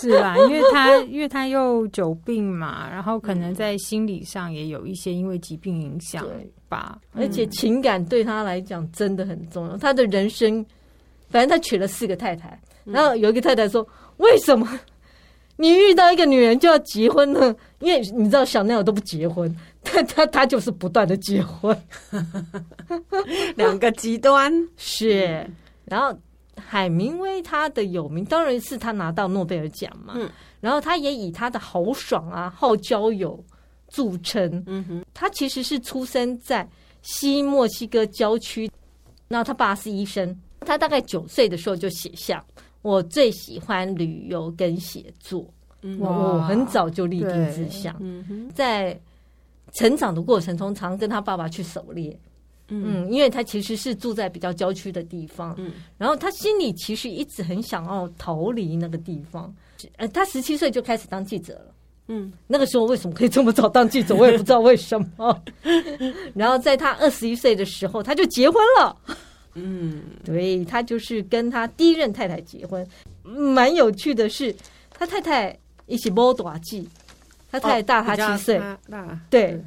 [0.00, 6.24] 是啊， 因为他因为他又久病嘛，然后可能在心理上也有一些因为疾病影响
[6.68, 9.76] 吧，而且情感对他来讲真的很重要。
[9.76, 10.64] 他的人生，
[11.30, 13.84] 反正他娶了四个太太，然后有一个太太说
[14.18, 14.78] ：“为什么？”
[15.60, 17.54] 你遇到一个女人就要结婚呢？
[17.80, 21.76] 因为你知道小奈儿都不结婚，他他他就是不断的结婚，
[23.56, 25.44] 两个极端是。
[25.84, 26.16] 然后
[26.56, 33.42] 海明威他的有名当然是他拿到诺贝尔奖嘛，嗯，然后他也以他的豪爽啊、好交友
[33.88, 34.62] 著称。
[34.66, 36.68] 嗯哼，他其实是出生在
[37.02, 38.70] 西墨西哥郊区，
[39.26, 42.44] 然后他爸是医生，他大概九岁的时候就写下。
[42.82, 45.44] 我最喜欢旅游跟写作，
[45.98, 47.94] 我很早就立定志向，
[48.54, 48.98] 在
[49.72, 52.18] 成长的过程中，常跟他爸爸去狩猎，
[52.68, 59.54] 嗯，因为他其实是住在比较郊区的地方，嗯，然后他心里其实一直很想要逃离那个地方，
[59.96, 61.74] 呃，他十七岁就开始当记者了，
[62.08, 65.42] 嗯，那个时候为什么可以这么早当记者，我也不知道为什么，
[66.34, 68.96] 然后在他二十一岁的时候，他就结婚了。
[69.62, 72.86] 嗯，对，他就是跟他第一任太太结婚，
[73.22, 74.54] 蛮有趣的是，
[74.90, 76.88] 他太太一起摸短记，
[77.50, 78.78] 他太太大他七岁，哦、
[79.28, 79.62] 对，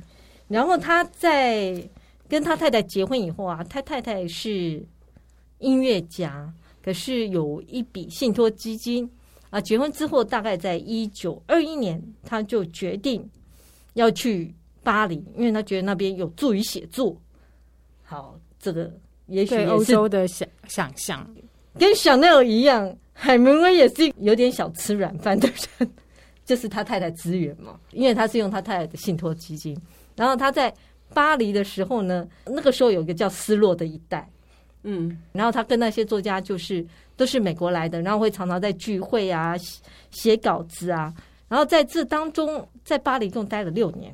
[0.47, 1.83] 然后他在
[2.27, 4.83] 跟他太太结婚以后啊，他太太是
[5.59, 6.51] 音乐家，
[6.83, 9.09] 可是有一笔信托基金。
[9.51, 13.29] 啊，结婚之后大概在一九二一年，他就决定
[13.95, 17.13] 要去巴黎，因为他觉得那边有助于写作。
[18.01, 18.89] 好，这个。
[19.31, 21.27] 也许欧洲的想想象，
[21.79, 25.47] 跟香奈儿一样，海明威也是有点小吃软饭的
[25.79, 25.89] 人，
[26.45, 29.75] 就是他太太资源嘛，因为他是用他太太的信托基金。
[30.15, 30.73] 然后他在
[31.13, 34.29] 巴黎的时候呢，那个时候有一个叫失落的一代，
[34.83, 39.55] 嗯，然后他跟那些作家就是都是美国来的，然后会常常在聚会啊
[40.11, 41.13] 写稿子啊，
[41.47, 44.13] 然后在这当中在巴黎共待了六年。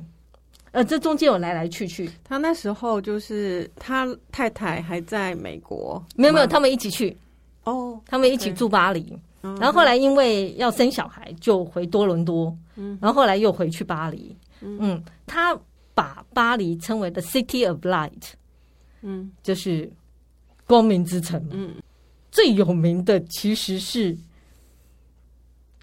[0.72, 2.10] 呃，这中间有来来去去。
[2.22, 7.16] 他那时候就是他太太还在美国，没有没有，他们一起去。
[7.64, 9.18] 哦，他们一起住巴黎。
[9.40, 12.54] 然后后来因为要生小孩，就回多伦多。
[12.76, 14.36] 嗯，然后后来又回去巴黎。
[14.60, 15.58] 嗯，他
[15.94, 18.32] 把巴黎称为 The City of Light。
[19.00, 19.90] 嗯，就是
[20.66, 21.42] 光明之城。
[21.50, 21.74] 嗯，
[22.30, 24.14] 最有名的其实是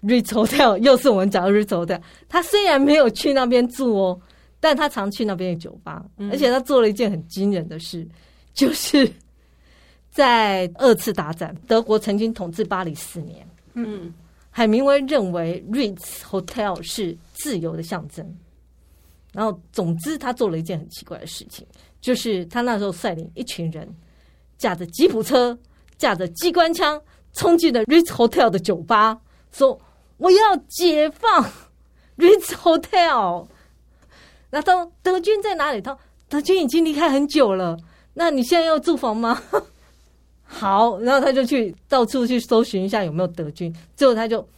[0.02, 2.00] Ritz Hotel，又是我们讲的 Ritz Hotel。
[2.28, 4.20] 他虽然没有去那边住哦。
[4.66, 8.04] 但他常去那边的酒吧，而且他做了一件很惊人的事，
[8.52, 9.08] 就是
[10.10, 13.48] 在二次大战，德国曾经统治巴黎四年。
[13.74, 14.12] 嗯，
[14.50, 18.36] 海明威认为 Ritz Hotel 是自由的象征。
[19.32, 21.64] 然后，总之，他做了一件很奇怪的事情，
[22.00, 23.88] 就是他那时候率领一群人，
[24.58, 25.56] 驾着吉普车，
[25.96, 27.00] 驾着机关枪，
[27.34, 29.20] 冲进了 Ritz Hotel 的酒吧，
[29.52, 29.80] 说
[30.18, 31.48] ：“我要解放
[32.16, 33.46] Ritz Hotel。”
[34.56, 35.82] 那到德军在哪里？
[35.82, 35.94] 他
[36.30, 37.76] 德军已经离开很久了。
[38.14, 39.38] 那你现在要住房吗？
[40.44, 43.70] 好，然后他就去到处去搜寻一下有没有德军。
[43.94, 44.48] 最后他就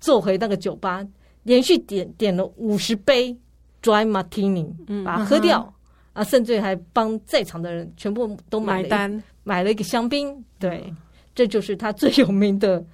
[0.00, 1.06] 坐回那个酒吧，
[1.44, 3.36] 连续点点了五十杯
[3.80, 4.66] Dry Martini，
[5.04, 5.62] 把它喝掉。
[5.62, 5.72] 嗯
[6.14, 10.44] 啊，甚至还帮在场的人全部都买单，买了一个香槟。
[10.58, 10.96] 对，嗯、
[11.36, 12.84] 这就是他最有名的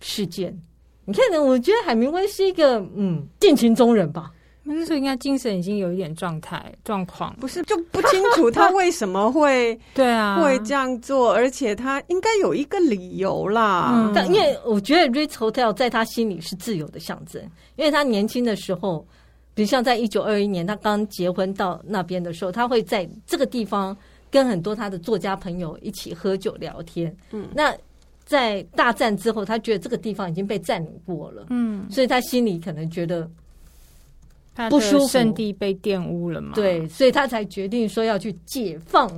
[0.00, 0.58] 事件。
[1.04, 1.22] 你看？
[1.44, 4.32] 我觉得海明威是一个嗯性情中人吧。
[4.64, 13.92] 那时候应该精神已经有一点状态状况，不是就不清楚他为什么会 对啊会这样做，而且他应该有一个理由啦。
[13.94, 17.42] 嗯、但因为我觉得 Ritz Hotel 在他心里是自由的象征，
[17.76, 19.06] 因为他年轻的时候。
[19.54, 23.94] 比如像在一九二一年，他刚结婚到那边的时候，他会在这个地方
[24.30, 27.14] 跟很多他的作家朋友一起喝酒聊天。
[27.32, 27.70] 嗯，那
[28.24, 31.48] 在大战之后，他觉得这个地方已经被占领过了。
[31.50, 33.30] 嗯，所以他心里可能觉得
[34.70, 36.52] 不舒服，圣地被玷污了嘛？
[36.54, 39.08] 对，所以他才决定说要去解放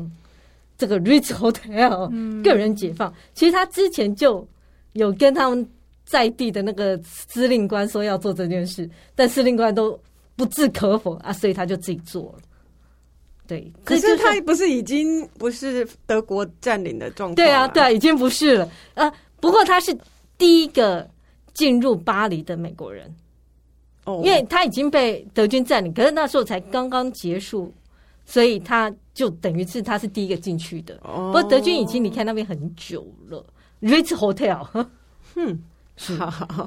[0.78, 3.12] 这个 Ritz Hotel，嗯，个人解放。
[3.34, 4.46] 其实他之前就
[4.92, 5.68] 有跟他们
[6.04, 9.98] 在地的那个司令官说要做这件事，但司令官都。
[10.36, 12.42] 不置可否啊，所以他就自己做了。
[13.46, 17.36] 对，可是他不是已经不是德国占领的状态？
[17.36, 19.08] 对啊，对啊，已经不是了啊。
[19.38, 19.96] 不过他是
[20.36, 21.08] 第一个
[21.52, 23.08] 进入巴黎的美国人
[24.04, 27.72] 哦，因为他已经被德军占领，可是那时候才刚刚结束，
[28.24, 30.98] 所以他就等于是他是第一个进去的。
[31.02, 33.44] 哦，不过德军已经离开那边很久了。
[33.80, 34.62] Ritz Hotel，
[35.34, 35.62] 哼，
[35.96, 36.18] 是，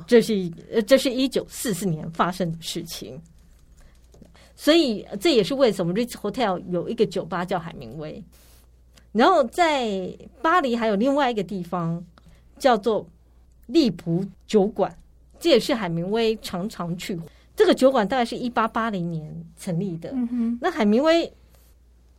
[0.08, 0.50] 这是
[0.86, 3.20] 这是一九四四年发生的事情。
[4.56, 8.24] 所以这也是为什么 Ritz Hotel 有一个酒吧叫海明威，
[9.12, 12.04] 然后在巴黎还有另外一个地方
[12.58, 13.08] 叫做
[13.68, 14.96] 利普酒馆，
[15.40, 17.20] 这也是海明威常常去。
[17.56, 20.12] 这个酒馆大概是一八八零年成立的。
[20.14, 20.58] 嗯。
[20.62, 21.32] 那海明威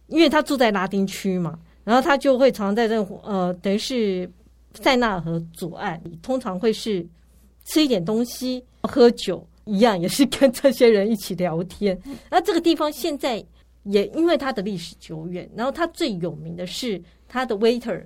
[0.06, 4.30] 因为他住在拉丁区嘛，然后他就会常在这呃，等于是
[4.74, 7.06] 塞纳河左岸，通常会是
[7.66, 9.46] 吃一点东西，喝酒。
[9.70, 12.00] 一样也是跟这些人一起聊天。
[12.30, 13.44] 那这个地方现在
[13.82, 18.02] 也因为它的历史久远，然后它最有名的是它的 waiter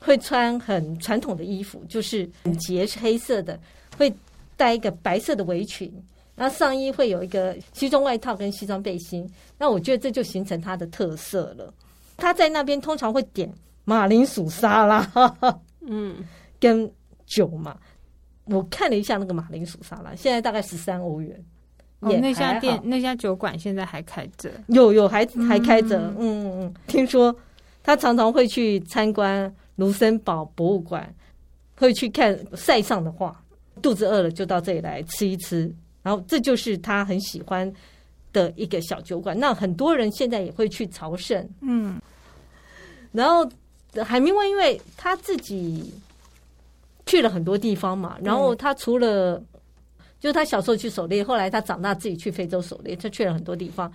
[0.00, 3.56] 会穿很传统的衣服，就是很结是黑色的，
[3.96, 4.12] 会
[4.58, 5.90] 戴一个白色的围裙，
[6.34, 9.26] 然后上衣会有一个西装外套跟西装背心。
[9.56, 11.72] 那我觉得这就形成它的特色了。
[12.16, 13.48] 他在那边通常会点
[13.84, 15.08] 马铃薯沙拉，
[15.80, 16.16] 嗯，
[16.58, 16.90] 跟
[17.24, 17.78] 酒嘛。
[18.46, 21.44] 我看了一下那个马铃薯沙拉，现在大概十三欧元。
[22.00, 24.50] 哦，那家店那家酒馆现在还开着？
[24.66, 25.98] 有有还还开着。
[25.98, 26.74] 嗯嗯嗯。
[26.86, 27.34] 听说
[27.82, 31.14] 他常常会去参观卢森堡博物馆，
[31.76, 33.40] 会去看塞尚的画。
[33.78, 37.72] 肚子饿了就到这里来吃一吃，然后这就是他很喜欢
[38.32, 39.38] 的一个小酒馆。
[39.38, 41.48] 那很多人现在也会去朝圣。
[41.60, 42.00] 嗯。
[43.12, 43.48] 然后
[44.04, 45.92] 海明威因为他自己。
[47.06, 49.46] 去了很多地方嘛，然后他除了，嗯、
[50.20, 53.90] 就是他小时候去狩猎，后来他长大自己去非洲狩猎，他去了很多地方。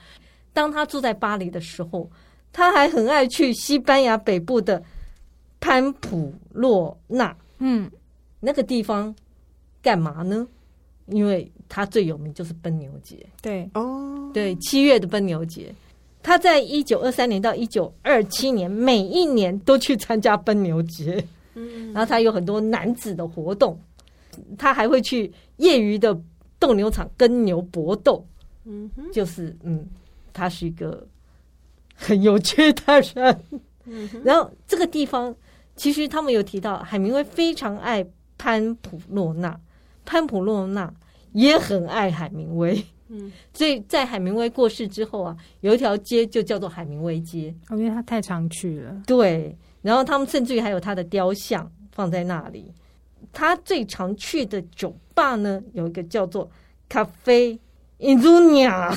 [0.51, 2.09] 当他住在巴黎的时候，
[2.51, 4.81] 他还很爱去西班牙北部的
[5.59, 7.87] 潘普洛纳，嗯，
[8.39, 9.13] 那个地方
[9.83, 10.47] 干嘛呢？
[11.07, 13.69] 因为他最有名就是奔牛节，对。
[13.73, 15.75] 哦，对，七月的奔牛节，
[16.23, 21.21] 他在一九二三年到一九二七年，每一年都去参加奔牛节。
[21.55, 23.77] 嗯，然后他有很多男子的活动，
[24.57, 26.17] 他还会去业余的
[26.57, 28.25] 斗牛场跟牛搏斗。
[28.63, 29.85] 嗯哼，就是嗯，
[30.31, 31.05] 他是一个
[31.93, 33.43] 很有趣的人。
[33.83, 35.35] 嗯哼，然后这个地方
[35.75, 38.05] 其实他们有提到，海明威非常爱
[38.37, 39.59] 潘普洛纳，
[40.05, 40.93] 潘普洛纳
[41.31, 42.83] 也很爱海明威。
[43.09, 47.53] 嗯， 所以在海明威过世之后啊，有一条街就叫做海明威街。
[47.69, 49.01] 哦，因为他太常去了。
[49.05, 49.55] 对。
[49.81, 52.71] 然后他们甚至于还有他的雕像放在那里。
[53.33, 56.49] 他最常去的酒吧呢，有一个叫做
[56.87, 57.59] 咖啡
[57.99, 58.95] Insomnia，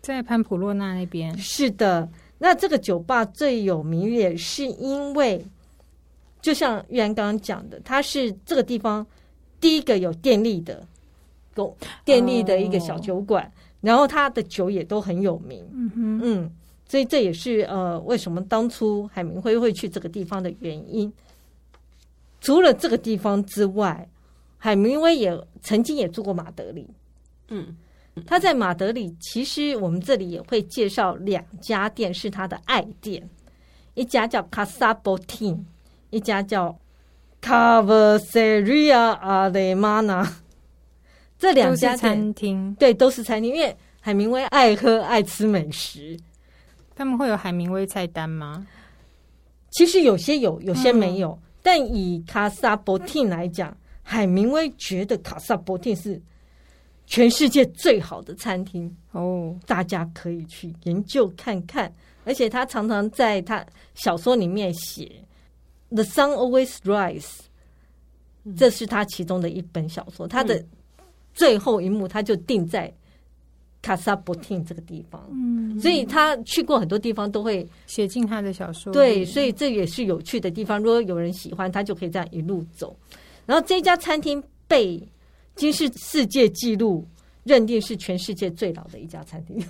[0.00, 1.36] 在潘普洛纳那边。
[1.36, 5.44] 是的，那这个酒吧最有名也是因为，
[6.40, 9.06] 就像玉安刚刚讲的，它是这个地方
[9.64, 10.86] 第一个有电力的，
[11.54, 11.74] 有
[12.04, 13.42] 电力的一个小酒馆。
[13.42, 13.52] Oh.
[13.80, 15.66] 然后他的酒也都很有名。
[15.72, 16.50] 嗯哼，嗯。
[16.86, 21.10] 所以这也是呃，为什么当初海明威会去这个地方的原因。
[22.42, 24.06] 除了这个地方之外，
[24.58, 26.86] 海明威也曾经也住过马德里。
[27.48, 27.74] 嗯，
[28.26, 33.26] 他在马德里，其实我们这里也会介绍两家店是他的爱店，
[33.94, 35.64] 一家叫 Casa b o t i n
[36.10, 36.78] 一家叫
[37.44, 40.26] Cavalleria Alemana。
[41.38, 43.76] 这两家餐厅，对，都是餐厅，因为。
[44.06, 46.14] 海明威爱喝爱吃美食，
[46.94, 48.66] 他们会有海明威菜单吗？
[49.70, 51.30] 其实有些有，有些没有。
[51.30, 56.20] 嗯、但以卡萨博汀来讲，海明威觉得卡萨博汀是
[57.06, 61.90] 全世界最好的餐厅哦，大家可以去研究看看。
[62.26, 65.04] 而且他常常在他小说里面写
[65.94, 67.22] 《The Sun Always Rise》，
[68.56, 70.26] 这是他其中的一本小说。
[70.26, 70.62] 他的
[71.32, 72.92] 最后一幕，他就定在
[73.80, 75.24] 卡萨博汀这个地方。
[75.30, 78.92] 嗯，所以他去过很多地方，都会写进他的小说。
[78.92, 80.78] 对，所以这也是有趣的地方。
[80.78, 82.96] 如果有人喜欢，他就可以这样一路走。
[83.46, 85.00] 然后这家餐厅被
[85.54, 87.06] 金世世界纪录
[87.44, 89.62] 认定是全世界最老的一家餐厅。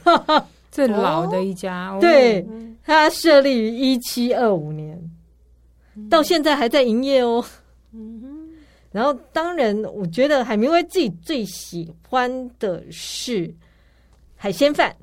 [0.70, 2.44] 最老的一家，哦、 对，
[2.82, 5.10] 它设立于一七二五年，嗯、
[6.10, 7.42] 到现在还在营业哦。
[7.92, 8.48] 嗯、哼
[8.90, 13.52] 然后，当然，我觉得海明威自己最喜欢的是
[14.36, 14.96] 海鲜饭。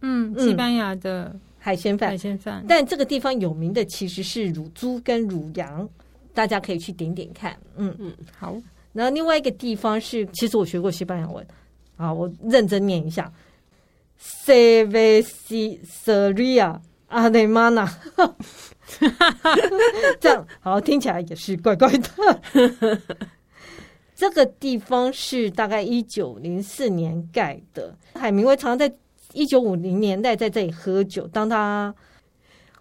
[0.00, 2.64] 嗯，西班牙的海鲜饭，海鲜饭。
[2.68, 5.88] 但这个地方有名的其实是乳猪跟乳羊，
[6.34, 7.56] 大家可以去点点看。
[7.76, 8.56] 嗯嗯，好。
[8.92, 11.46] 然后另外一个地方是，其实我学过西班牙文
[11.96, 13.32] 啊，我认真念一下。
[14.46, 17.88] Cerveceria Alemana，
[19.18, 19.56] 哈 哈
[20.20, 22.40] 这样好听起来也是怪怪的。
[24.14, 27.96] 这个地方是大概一九零四年盖的。
[28.14, 28.94] 海明威常常在
[29.32, 31.26] 一九五零年代在这里喝酒。
[31.26, 31.92] 当他，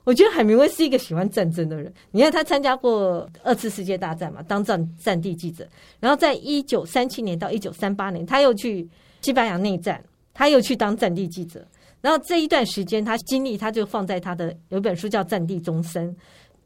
[0.04, 1.92] 我觉得海明威是一个喜欢战争的人。
[2.12, 5.68] 你看他参加过二次世界大战嘛，当战战地记者。
[6.00, 8.88] 然后在一九三七年到一九三八年，他又去
[9.22, 10.04] 西班牙内战。
[10.36, 11.64] 他又去当战地记者，
[12.04, 16.14] 然后这一段时间他精力他就放在他的有一本书叫《战地终身》，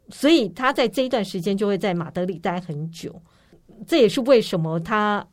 [0.08, 3.14] 所以他在这一段时间就会在马德里待很久。
[3.86, 5.24] 这也是为什么他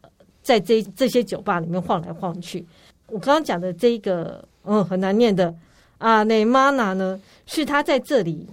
[0.43, 2.63] 在这这些酒吧里面晃来晃去。
[3.07, 5.51] 我刚刚讲的这个嗯很难念的
[5.97, 8.47] 啊内玛纳呢，是他在这里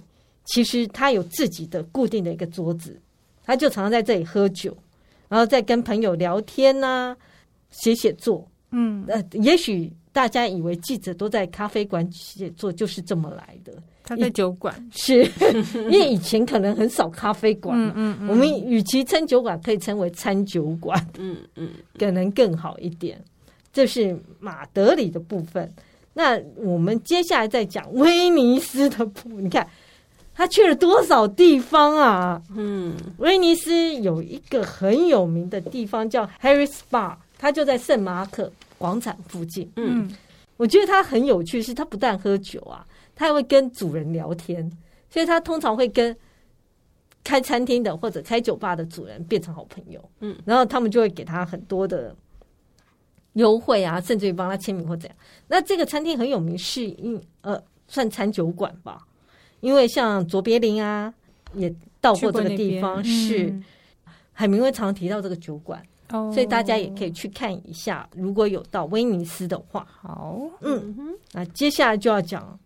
[0.45, 2.99] 其实他有自己的固定的一个桌子，
[3.45, 4.75] 他就常常在这里喝酒，
[5.29, 7.17] 然后再跟朋友聊天呐、啊，
[7.69, 8.49] 写写作。
[8.71, 13.73] 嗯，呃，也许大家以为记者都在咖啡馆写作就是这么来的。
[14.05, 15.23] 他在酒馆， 是
[15.89, 23.19] 因为以前可能很少咖啡馆，嗯，嗯嗯，我们与其称酒馆，可以称为餐酒馆，嗯嗯，可能更好一点。
[23.71, 25.71] 这是马德里的部分。
[26.13, 29.43] 那我们接下来再讲威尼斯的部分。
[29.43, 29.67] 你看
[30.35, 32.41] 他去了多少地方啊？
[32.55, 38.51] 嗯，威尼斯有一个很有名的地方叫 Harry's Bar，他就在圣马可
[38.83, 40.11] 广场附近，嗯，
[40.57, 44.69] 我觉得他很有趣，是他不但喝酒啊，他还会跟主人聊天，
[45.09, 46.13] 所以他通常会跟
[47.23, 52.13] 开餐厅的或者开酒吧的主人变成好朋友，嗯，然后他们就会给他很多的
[53.35, 55.17] 优惠啊，甚至于帮他签名或怎样。
[55.47, 59.07] 那这个餐厅很有名，是因呃算餐酒馆吧，
[59.61, 61.13] 因为像卓别林啊
[61.53, 63.57] 也到过这个地方，是
[64.33, 65.81] 海明威常常提到这个酒馆。
[66.09, 70.95] 所以大家也可以去看一下，如果有到威尼斯的话，好，嗯，
[71.31, 72.59] 那接下来就要讲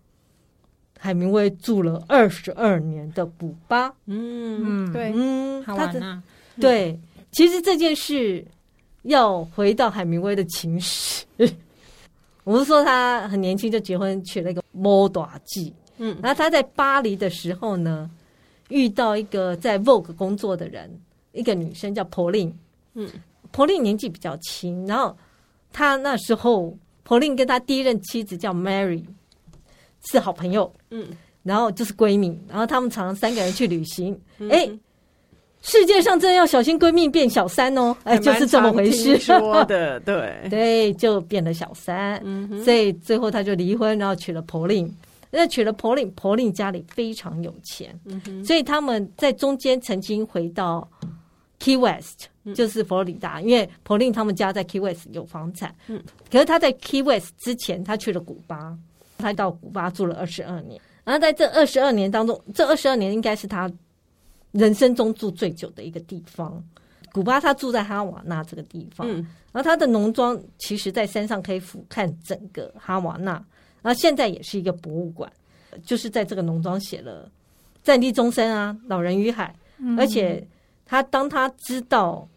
[1.00, 6.21] 海明威住了二十二年的古巴，嗯，对，嗯，好玩啊，
[6.60, 7.00] 对，
[7.32, 8.43] 其实这件事
[9.04, 11.23] 要回到海明威的情史，
[12.43, 18.10] 我是说他很年轻就结婚，娶了一个摩大吉，嗯，然后他在巴黎的时候呢，
[18.69, 20.89] 遇到一个在 Vogue 工作的人，
[21.32, 22.52] 一个女生叫 Pauline，
[22.97, 23.10] 嗯。
[23.49, 25.15] 柏林年纪比较轻，然后
[25.71, 29.01] 他那时候柏林跟他第一任妻子叫 Mary
[30.05, 31.07] 是好朋友，嗯，
[31.43, 34.13] 然后就是闺蜜，然后他们常常三个人去旅行。
[34.49, 34.79] 哎、嗯，
[35.62, 39.17] 世界上真的要小心闺蜜变小三哦，哎，就是这么回事。
[39.17, 44.93] 说的 对对，就变了小三，嗯哼，所以最后他就离婚，然后娶了柏林。
[45.31, 50.88] 那娶了柏林，柏林家里非常有钱，嗯哼，所以他们在中间曾经回到
[51.60, 52.28] Key West。
[52.56, 55.76] 就是佛罗里达，因为柏林他们家在 Key West 有房产。
[55.88, 58.74] 嗯，可是他在 Key West 之前，他去了古巴，
[59.17, 60.80] 他到古巴住了二十二年。
[61.04, 63.70] 然后在这二十二年当中，这二十二年应该是他
[64.54, 66.63] 人生中住最久的一个地方。
[67.12, 69.15] 古巴他住在哈瓦那这个地方，嗯，
[69.52, 73.34] 然后他的农庄其实在山上可以俯瞰整个哈瓦那，
[73.82, 75.30] 然后现在也是一个博物馆，
[75.84, 77.26] 就是在这个农庄写了
[77.84, 79.53] 《战地终身》啊，《老人与海》，
[79.99, 80.47] 而且
[80.88, 82.27] 他当他知道。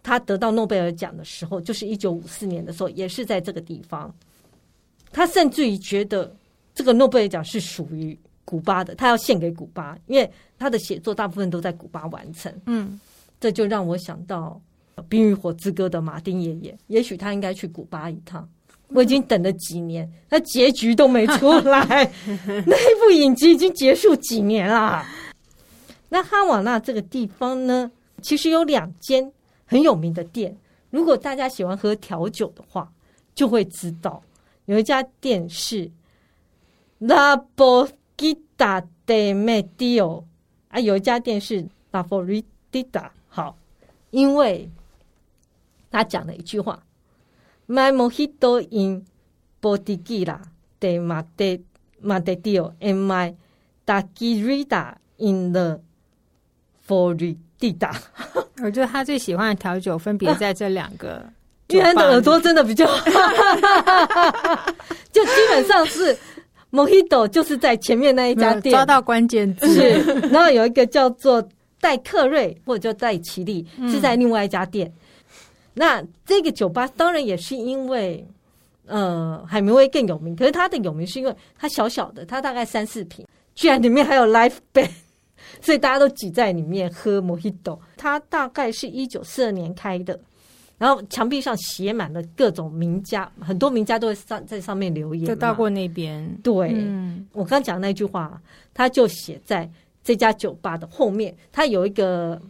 [0.00, 4.14] 他得到诺贝尔奖的时候，就是一九五四年的时候，也是在这个地方。
[5.12, 6.34] 他甚至于觉得
[6.72, 12.50] 这个诺贝尔奖是属于古巴的，他要献给古巴，因为他的写作大部分都在古巴完成。
[12.64, 12.98] 嗯，
[13.38, 14.58] 这就让我想到
[15.10, 18.48] 《冰与火之歌》的马丁爷爷，也许他应该去古巴一趟。
[18.90, 22.10] 我已经等了几年，那结局都没出来，
[22.64, 25.04] 那一部影集已经结束几年了。
[26.08, 27.90] 那哈瓦那这个地方呢，
[28.22, 29.32] 其实有两间
[29.66, 30.56] 很有名的店。
[30.90, 32.90] 如果大家喜欢喝调酒的话，
[33.34, 34.22] 就会知道
[34.64, 35.90] 有一家店是
[36.98, 40.24] La Boquita de Medio
[40.68, 43.10] 啊，有一家店是 La Floridita。
[43.28, 43.56] 好，
[44.10, 44.70] 因为
[45.90, 46.82] 他讲了一句话
[47.66, 49.04] ：My mojito in
[49.60, 50.40] Bodeguita
[50.80, 50.98] de
[52.00, 53.34] Medio and my
[53.84, 54.66] Daiquiri
[55.18, 55.80] in the
[56.88, 57.94] Floridita。
[58.64, 61.24] 我觉得他最喜欢的调酒分别在这两个，
[61.68, 62.84] 居然的耳朵真的比较，
[65.12, 66.16] 就基本上是
[66.72, 71.46] Mojito 就是在前面那一家店抓到关键字，是，然后有一个叫做
[71.80, 74.88] 戴克瑞或者叫戴奇利是在另外一家店。
[74.88, 74.92] 嗯、
[75.74, 78.26] 那这个酒吧当然也是因为
[78.86, 83.24] 呃海明威更有名，可是他的有名是因为他小小的，他大概三四瓶，
[83.54, 84.90] 居然里面还有 live band。
[85.60, 87.78] 所以大家都挤在里面喝 Mojito。
[87.96, 90.18] 它大概是一九四二年开的，
[90.78, 95.26] 然后墙壁上写满了各种名家，很多名家都会上在上面留言。
[95.26, 96.28] 就到过那边。
[96.42, 98.40] 对，嗯、我刚讲的那句话，
[98.72, 99.68] 他就写在
[100.04, 101.34] 这家酒吧的后面。
[101.50, 102.40] 他有一个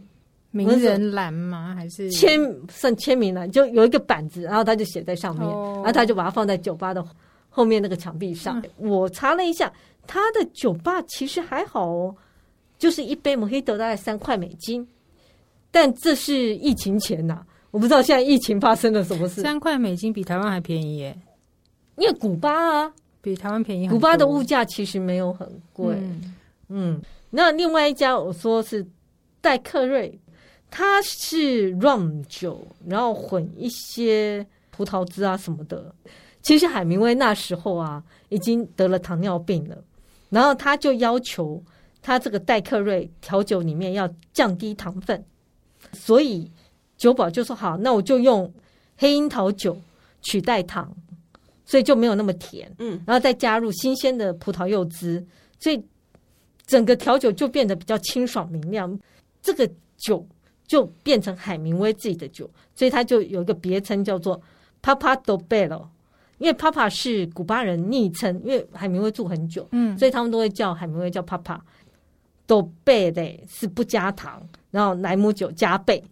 [0.50, 1.74] 名人栏吗？
[1.74, 2.38] 还是签
[2.70, 3.50] 算签名栏？
[3.50, 7.02] 就有一个板子，然后他就写在上面，哦、然后他就把它放在酒吧的
[7.48, 8.60] 后面那个墙壁上。
[8.60, 9.72] 嗯、我查了一下，
[10.06, 12.14] 他的酒吧其实还好哦。
[12.78, 14.86] 就是一杯 Mojito 大概三块美金，
[15.70, 19.42] 但这是疫情前呐、啊，我不知道现在疫情发生了什么事。
[19.42, 21.18] 三块美金比台湾还便宜耶，
[21.96, 25.96] 因为古巴啊比台湾便宜，古巴的物价其实没有很贵。
[25.98, 26.34] 嗯，
[26.68, 28.86] 嗯，那另外一家我说是
[29.40, 30.16] 戴克瑞，
[30.70, 35.92] 它是 rum 酒，然后混一些葡萄汁啊什么的。
[36.42, 39.76] 其实海明威那时候啊已经得了糖尿病了，
[40.30, 41.60] 然后他就要求。
[42.08, 45.22] 他这个代克瑞调酒里面要降低糖分，
[45.92, 46.50] 所以
[46.96, 48.50] 酒保就说好，那我就用
[48.96, 49.78] 黑樱桃酒
[50.22, 50.90] 取代糖，
[51.66, 52.72] 所以就没有那么甜。
[52.78, 55.22] 嗯，然后再加入新鲜的葡萄柚汁，
[55.60, 55.78] 所以
[56.66, 58.98] 整个调酒就变得比较清爽明亮。
[59.42, 60.26] 这个酒
[60.66, 64.40] 就变成海明威自己的酒，所以他就有一个别称叫做
[64.82, 65.86] Papa do Belo，
[66.38, 71.60] 因为 Papa 是古巴人昵称，因为海明威住很久，嗯，所以他们都会叫海明威叫 Papa。
[72.48, 76.02] 都贝的是不加糖，然后莱姆酒加倍，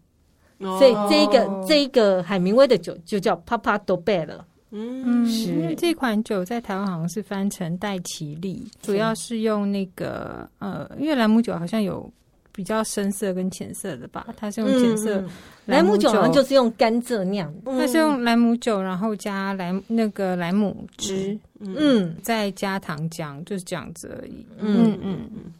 [0.59, 3.81] 哦、所以这一个这一个海明威的酒就叫 Papa
[4.27, 4.47] 了。
[4.71, 12.13] 嗯，是因为这款酒在台湾好像是翻成戴奇利，主要是用那个呃，因为莱姆酒好像有
[12.53, 15.25] 比较深色跟浅色的吧，它是用浅色。
[15.65, 24.45] 莱、嗯、姆酒好像就是用甘蔗酿，它是用莱姆酒，然后加莱那个莱姆汁，嗯，嗯再加糖浆，就是这样子而已。
[24.59, 25.31] 嗯嗯嗯。
[25.35, 25.53] 嗯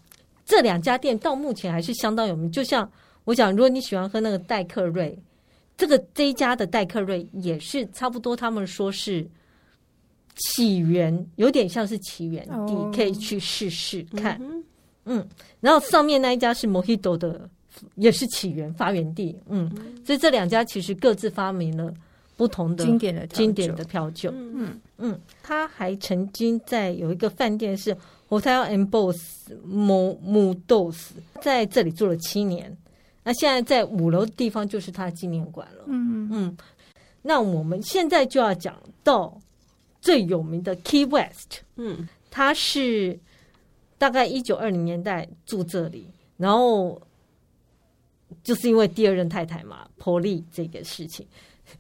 [0.47, 2.51] 这两家店到目前还是相当有名。
[2.51, 2.89] 就像
[3.25, 5.19] 我讲，如果你喜欢喝那个戴克瑞，
[5.77, 8.37] 这个这一家的戴克瑞也是差不多。
[8.37, 9.27] 他们说是
[10.37, 14.39] 起源，有点像是起源地，哦、可以去试试看。
[14.41, 14.65] 嗯，
[15.07, 15.29] 嗯，
[15.59, 17.51] 然后上面那一家是 Mojito 的，
[17.97, 19.37] 也是起源发源地。
[19.49, 21.93] 嗯，嗯，所以这两家其实各自发明了
[22.37, 24.31] 不同的经典的经典的调酒。
[24.33, 27.97] 嗯嗯，他还曾经在有一个饭店是。
[28.29, 31.11] Hotel and Boss Mundos
[31.41, 32.77] 在这里住了七年，
[33.23, 35.85] 那现在在五楼的地方就是他的纪念馆了。
[35.87, 36.57] 嗯嗯，
[37.23, 39.41] 那我们现在就要讲到
[40.01, 41.61] 最有名的 Key West。
[41.77, 43.17] 嗯，他是
[43.97, 47.01] 大概一九二零年代住这里，然后
[48.43, 51.25] 就是因为第二任太太嘛，波莉这个事情，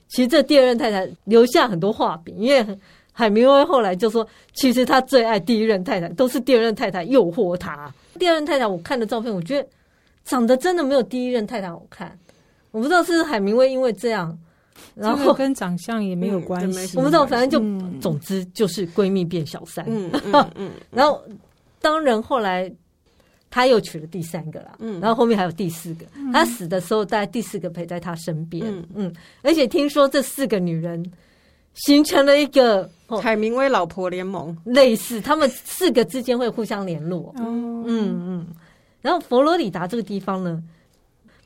[0.06, 2.78] 其实这第二任太太留下很多画饼，因为。
[3.18, 7.90] 海明威后来就说：“其实他最爱第一任太太，都是第二任太太诱惑他。
[8.18, 9.66] 第二任太太，我看的照片，我觉得
[10.22, 12.14] 长得真的没有第一任太太好看。
[12.72, 14.38] 我不知道是海明威因为这样，
[14.94, 16.98] 然后跟长相也没有关系。
[16.98, 19.82] 我不知道，反正就、嗯、总之就是闺蜜变小三。
[19.88, 21.24] 嗯嗯，嗯 然后
[21.80, 22.70] 当然后来
[23.48, 24.76] 他又娶了第三个了。
[24.78, 26.04] 嗯，然后后面还有第四个。
[26.34, 28.62] 他死的时候，大概第四个陪在他身边。
[28.66, 31.02] 嗯嗯，而且听说这四个女人。”
[31.76, 32.90] 形成了一个
[33.22, 37.34] 海明威老婆联盟，类似他们四个之间会互相联络。
[37.38, 38.46] 嗯嗯，
[39.02, 40.62] 然后佛罗里达这个地方呢，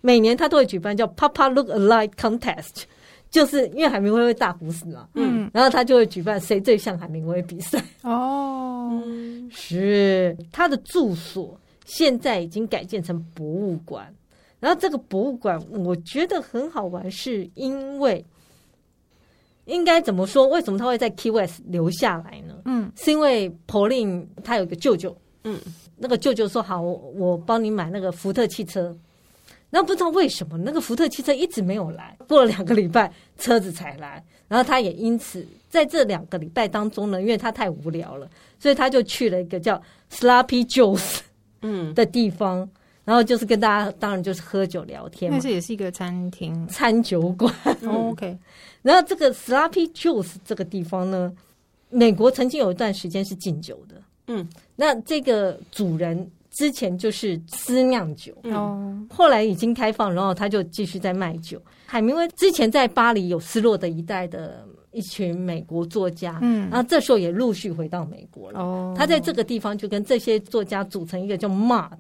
[0.01, 2.85] 每年他都会举办叫 Papa Look Alike Contest，
[3.29, 7.83] 就是因为海明威会大胡子嘛，嗯，然后他就会举办谁最像海明威比赛。
[8.03, 9.03] 哦，
[9.51, 14.07] 是他的住所现在已经改建成博物馆，
[14.61, 18.25] 然后这个博物馆我觉得很好玩，是因为。
[19.71, 20.47] 应该怎么说？
[20.49, 22.55] 为什么他会在 Key West 留下来呢？
[22.65, 25.59] 嗯，是因为 Pauline 他有个舅舅，嗯，
[25.97, 28.95] 那个舅舅说好，我我帮你买那个福特汽车。
[29.71, 34.23] 然后不知道为什么那个福特汽车一直没有来，过了两个礼拜车子才来。
[34.49, 41.21] 然后他也因此在这两个礼拜当中呢，因为他太无聊了，所以他就去了一个叫 Sloppy Joe's
[41.63, 42.69] 嗯的地方。
[43.11, 45.37] 然后就是跟大家，当然就是喝酒聊天嘛。
[45.37, 47.53] 那是也是一个餐厅、餐酒馆。
[47.85, 48.39] Oh, OK。
[48.83, 51.33] 然后这个 Slappy Juice 这个地方呢，
[51.89, 53.97] 美国曾经有一段时间是禁酒的。
[54.29, 61.61] 嗯，那这个主人之前就是私酿酒，哦、嗯，后来已经开放，然后他就继续在卖酒。
[61.87, 68.61] 海明威之前在巴黎有失落的一代的一群美国作家，嗯，然后这时候也陆续回到美国了。
[68.61, 71.91] 哦，他在这个地方就跟这些作家组成一个叫 Mob。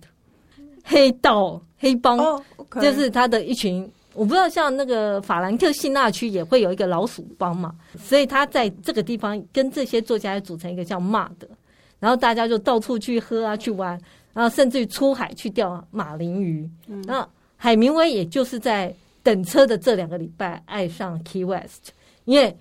[0.91, 2.43] 黑道黑帮，oh.
[2.82, 3.91] 就是他的一群。
[4.12, 11.49] 我不知道，像那个法兰克辛纳区也会有一个老鼠帮嘛，所以他在这个地方跟这些作家组成一个叫 Mob 的，
[12.01, 13.99] 然后大家就到处去喝啊，去玩，
[14.34, 16.68] 然后甚至于出海去钓马林鱼。
[16.88, 17.26] 嗯，那
[17.57, 21.93] 海明威也就是在等车的这两个礼拜爱上 Key West，
[22.24, 22.55] 因为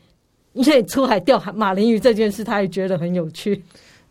[0.53, 3.63] 因为出海钓马林鱼这件事，他也觉得很有趣，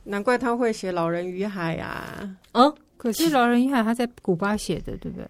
[0.02, 2.36] 难怪他会写《老人与海》啊。
[2.52, 2.74] 哦。
[2.98, 5.26] 可是《老人与海》他在古巴写的，对不对？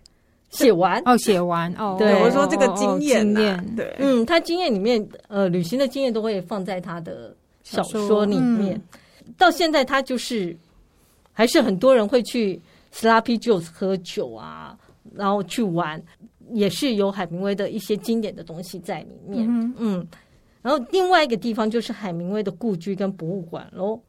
[0.51, 1.95] 写完哦，写完哦。
[1.99, 8.75] 对，我说这个经验，经验对，嗯，他经验里面，呃，旅行的经验都会放在他的小说里面。
[8.75, 10.57] 嗯、到现在，他就是
[11.35, 12.59] 还是很多人会去
[12.95, 14.75] Sloppy Joe's 喝酒啊，
[15.14, 16.03] 然后去玩，
[16.53, 19.47] 也是有海明威的一些经典的东西在里面。
[19.47, 20.07] 嗯，嗯，
[20.62, 24.01] 然后另外一个地方就是海明威的故居跟博物馆喽。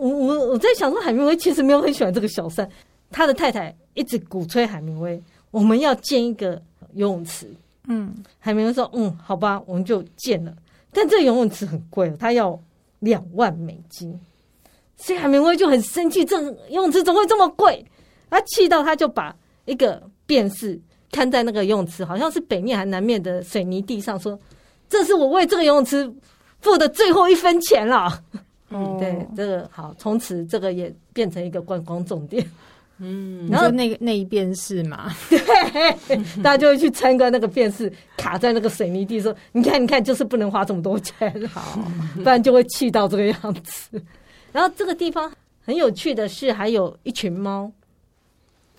[0.00, 2.66] 我我我在想说，海明威其实没有很喜欢这个小三，
[3.10, 6.60] 他的太太一直鼓吹海明威，我们要建一个
[6.94, 7.46] 游泳池。
[7.86, 10.54] 嗯，海明威说，嗯，好吧，我们就建了。
[10.92, 12.58] 但这个游泳池很贵，他要
[13.00, 14.18] 两万美金，
[14.96, 17.84] 所以海明威就很生气，这游泳池怎么会这么贵？
[18.30, 19.34] 他气到他就把
[19.66, 20.80] 一个便士
[21.12, 24.38] 看在那个游泳池，好像是北面还南面的水泥地上，说，
[24.88, 26.10] 这是我为这个游泳池
[26.60, 28.22] 付的最后一分钱了。
[28.70, 32.48] 嗯，对，这个好，从此这个也变成一个观光重点。
[33.02, 35.10] 嗯，然后那个那一边是嘛？
[35.28, 41.80] 对，大家就会去参观那个便士，卡在那个水泥地，说：“你看，你看，就是不能花这么多钱，好，
[42.16, 44.02] 不然就会气到这个样子。”
[44.52, 47.72] 然后这个地方很有趣的是，还有一群猫。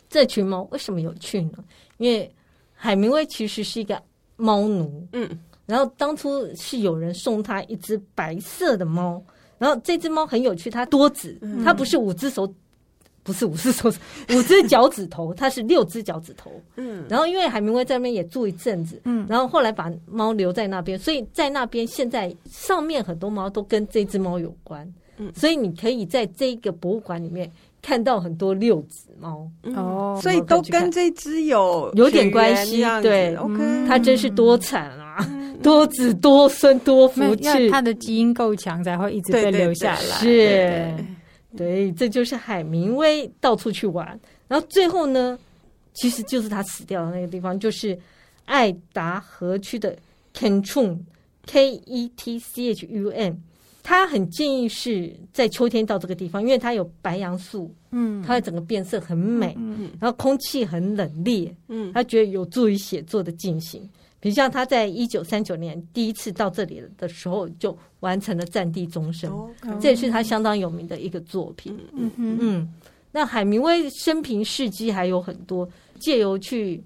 [0.08, 1.58] 这群猫为什么有趣呢？
[1.98, 2.32] 因为
[2.76, 4.00] 海明威其实是一个
[4.36, 5.28] 猫奴，嗯，
[5.66, 9.20] 然后当初是有人送他一只白色的猫。
[9.62, 12.52] 然后这只猫很有趣，它多指，它不是五只手，
[13.22, 14.00] 不是五只手指，
[14.36, 16.52] 五只脚趾头，它是六只脚趾头。
[16.78, 24.92] 嗯，然后因为海明威在那边也住一阵子，嗯，然后后来把猫留在那边，所以在那边现在上面很多猫都跟这只猫有关。
[25.18, 27.48] 嗯，所以你可以在这个博物馆里面
[27.82, 29.50] 看到很多六指猫。
[29.76, 32.84] 哦，所以都跟这只有有点关系。
[33.02, 35.18] 对，OK，它真是多惨啊。
[35.62, 40.00] 多子多孙多福气，它的基因够强，才会一直被留下来。
[40.18, 40.92] 是，
[41.56, 45.38] 对，这就是海明威到处去玩，然后最后呢，
[45.94, 47.96] 其实就是他死掉的那个地方，就是
[48.46, 49.96] 爱达河区的
[50.36, 53.36] Ketchum，K E T C H U M。
[53.84, 63.82] 他很建议是在秋天到这个地方，因为它有白杨树，嗯，它的整个变色很美，嗯，然后空气很冷冽，嗯，他觉得有助于写作的进行。
[64.20, 69.32] 比如像他在一九三九年第一次到这里的时候，就完成了《战地钟声》，
[69.80, 71.76] 这也是他相当有名的一个作品。
[71.92, 72.74] 嗯嗯嗯。
[73.12, 75.68] 那海明威生平事迹还有很多，
[76.00, 76.82] 借由去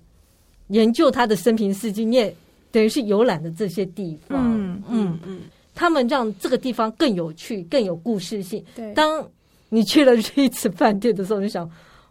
[0.69, 2.33] 研究他的生平事迹，你也
[2.71, 4.39] 等于是游览的这些地方。
[4.57, 5.41] 嗯嗯嗯。
[5.75, 8.63] 他们让这个地方更有趣，更有故事性。
[8.73, 8.91] 对。
[8.93, 9.23] 当
[9.69, 11.69] 你去了瑞慈饭店的时候，你想，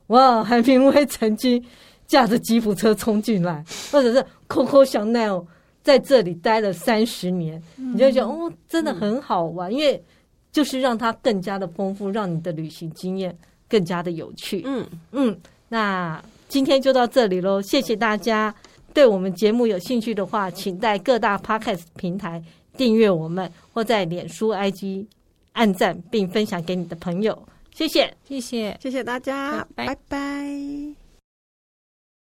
[0.09, 1.65] 哇，海明威曾经。
[2.07, 5.43] 驾着吉普车冲进来，或者是 Coco Chanel
[5.83, 10.05] 在这里待了三十年，嗯、你就觉得哦，真的很好玩，嗯、因为
[10.53, 13.35] 就是让它更加的丰富，让你的旅行经验
[13.71, 14.63] 更加的有趣。
[14.67, 15.35] 嗯嗯，
[15.71, 18.55] 那今天就到这里喽，谢谢大家。
[18.93, 22.41] 对我们节目有兴趣的话，请在各大 Podcast 平台
[22.77, 25.07] 订阅我们，或在脸书 IG
[25.53, 27.47] 按赞并分享给你的朋友。
[27.73, 29.95] 谢谢，谢谢，谢谢大家，拜拜。
[29.95, 31.04] 拜拜。